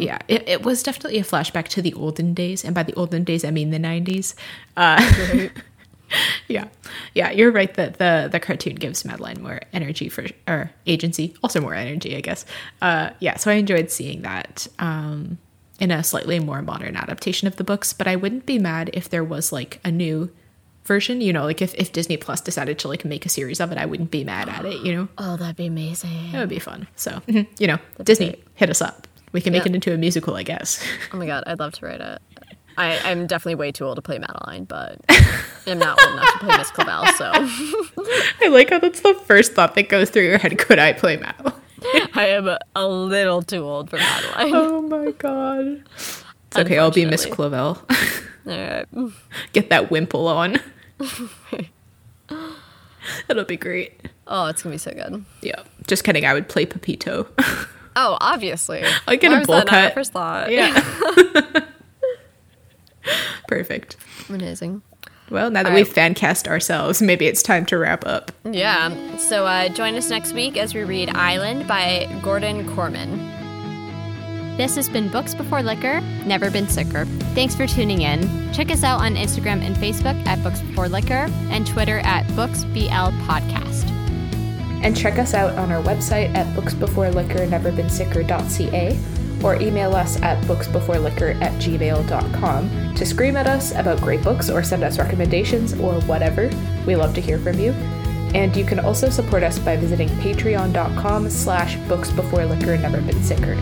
[0.00, 3.24] Yeah, it, it was definitely a flashback to the olden days, and by the olden
[3.24, 4.34] days I mean the '90s.
[4.74, 5.48] Uh,
[6.48, 6.68] yeah,
[7.14, 11.60] yeah, you're right that the the cartoon gives Madeline more energy for or agency, also
[11.60, 12.44] more energy, I guess.
[12.80, 15.38] Uh, yeah, so I enjoyed seeing that um,
[15.78, 17.92] in a slightly more modern adaptation of the books.
[17.92, 20.30] But I wouldn't be mad if there was like a new
[20.84, 21.20] version.
[21.20, 23.78] You know, like if if Disney Plus decided to like make a series of it,
[23.78, 24.84] I wouldn't be mad at it.
[24.84, 26.32] You know, oh that'd be amazing.
[26.32, 26.88] that would be fun.
[26.96, 28.44] So you know, Disney, great.
[28.54, 29.06] hit us up.
[29.30, 30.82] We can make it into a musical, I guess.
[31.12, 32.22] Oh my god, I'd love to write it.
[32.78, 34.98] I, I'm definitely way too old to play Madeline, but
[35.66, 39.52] I'm not old enough to play Miss Clavel, so I like how that's the first
[39.52, 40.56] thought that goes through your head.
[40.58, 41.54] Could I play Madeline?
[42.14, 44.52] I am a, a little too old for Madeline.
[44.54, 45.82] Oh my god.
[45.96, 47.78] It's okay, I'll be Miss Clavel.
[48.46, 48.86] All right.
[49.52, 50.58] Get that wimple on.
[53.28, 54.00] It'll be great.
[54.26, 55.24] Oh, it's gonna be so good.
[55.42, 55.62] Yeah.
[55.86, 57.28] Just kidding, I would play Pepito.
[57.96, 58.82] Oh, obviously.
[59.06, 59.94] I'll get Why a bowl that not my cut.
[59.94, 60.50] first thought?
[60.52, 61.64] yeah.
[63.48, 63.96] Perfect.
[64.28, 64.82] Amazing.
[65.30, 65.94] Well, now that All we've right.
[65.94, 68.32] fan cast ourselves, maybe it's time to wrap up.
[68.44, 69.16] Yeah.
[69.18, 73.36] So uh, join us next week as we read Island by Gordon Korman.
[74.56, 77.04] This has been Books Before Liquor, Never Been Sicker.
[77.34, 78.52] Thanks for tuning in.
[78.52, 83.12] Check us out on Instagram and Facebook at Books Before Liquor and Twitter at BooksBL
[83.20, 83.88] Podcast.
[84.82, 88.98] And check us out on our website at booksbeforeliquorneverbeensicker.ca
[89.42, 94.62] or email us at booksbeforeliquor at gmail.com to scream at us about great books or
[94.62, 96.50] send us recommendations or whatever.
[96.86, 97.72] We love to hear from you.
[98.34, 103.52] And you can also support us by visiting patreon.com slash booksbeforeliquor never been sicker.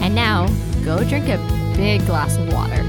[0.00, 0.46] And now,
[0.82, 1.36] go drink a
[1.76, 2.82] big glass of water.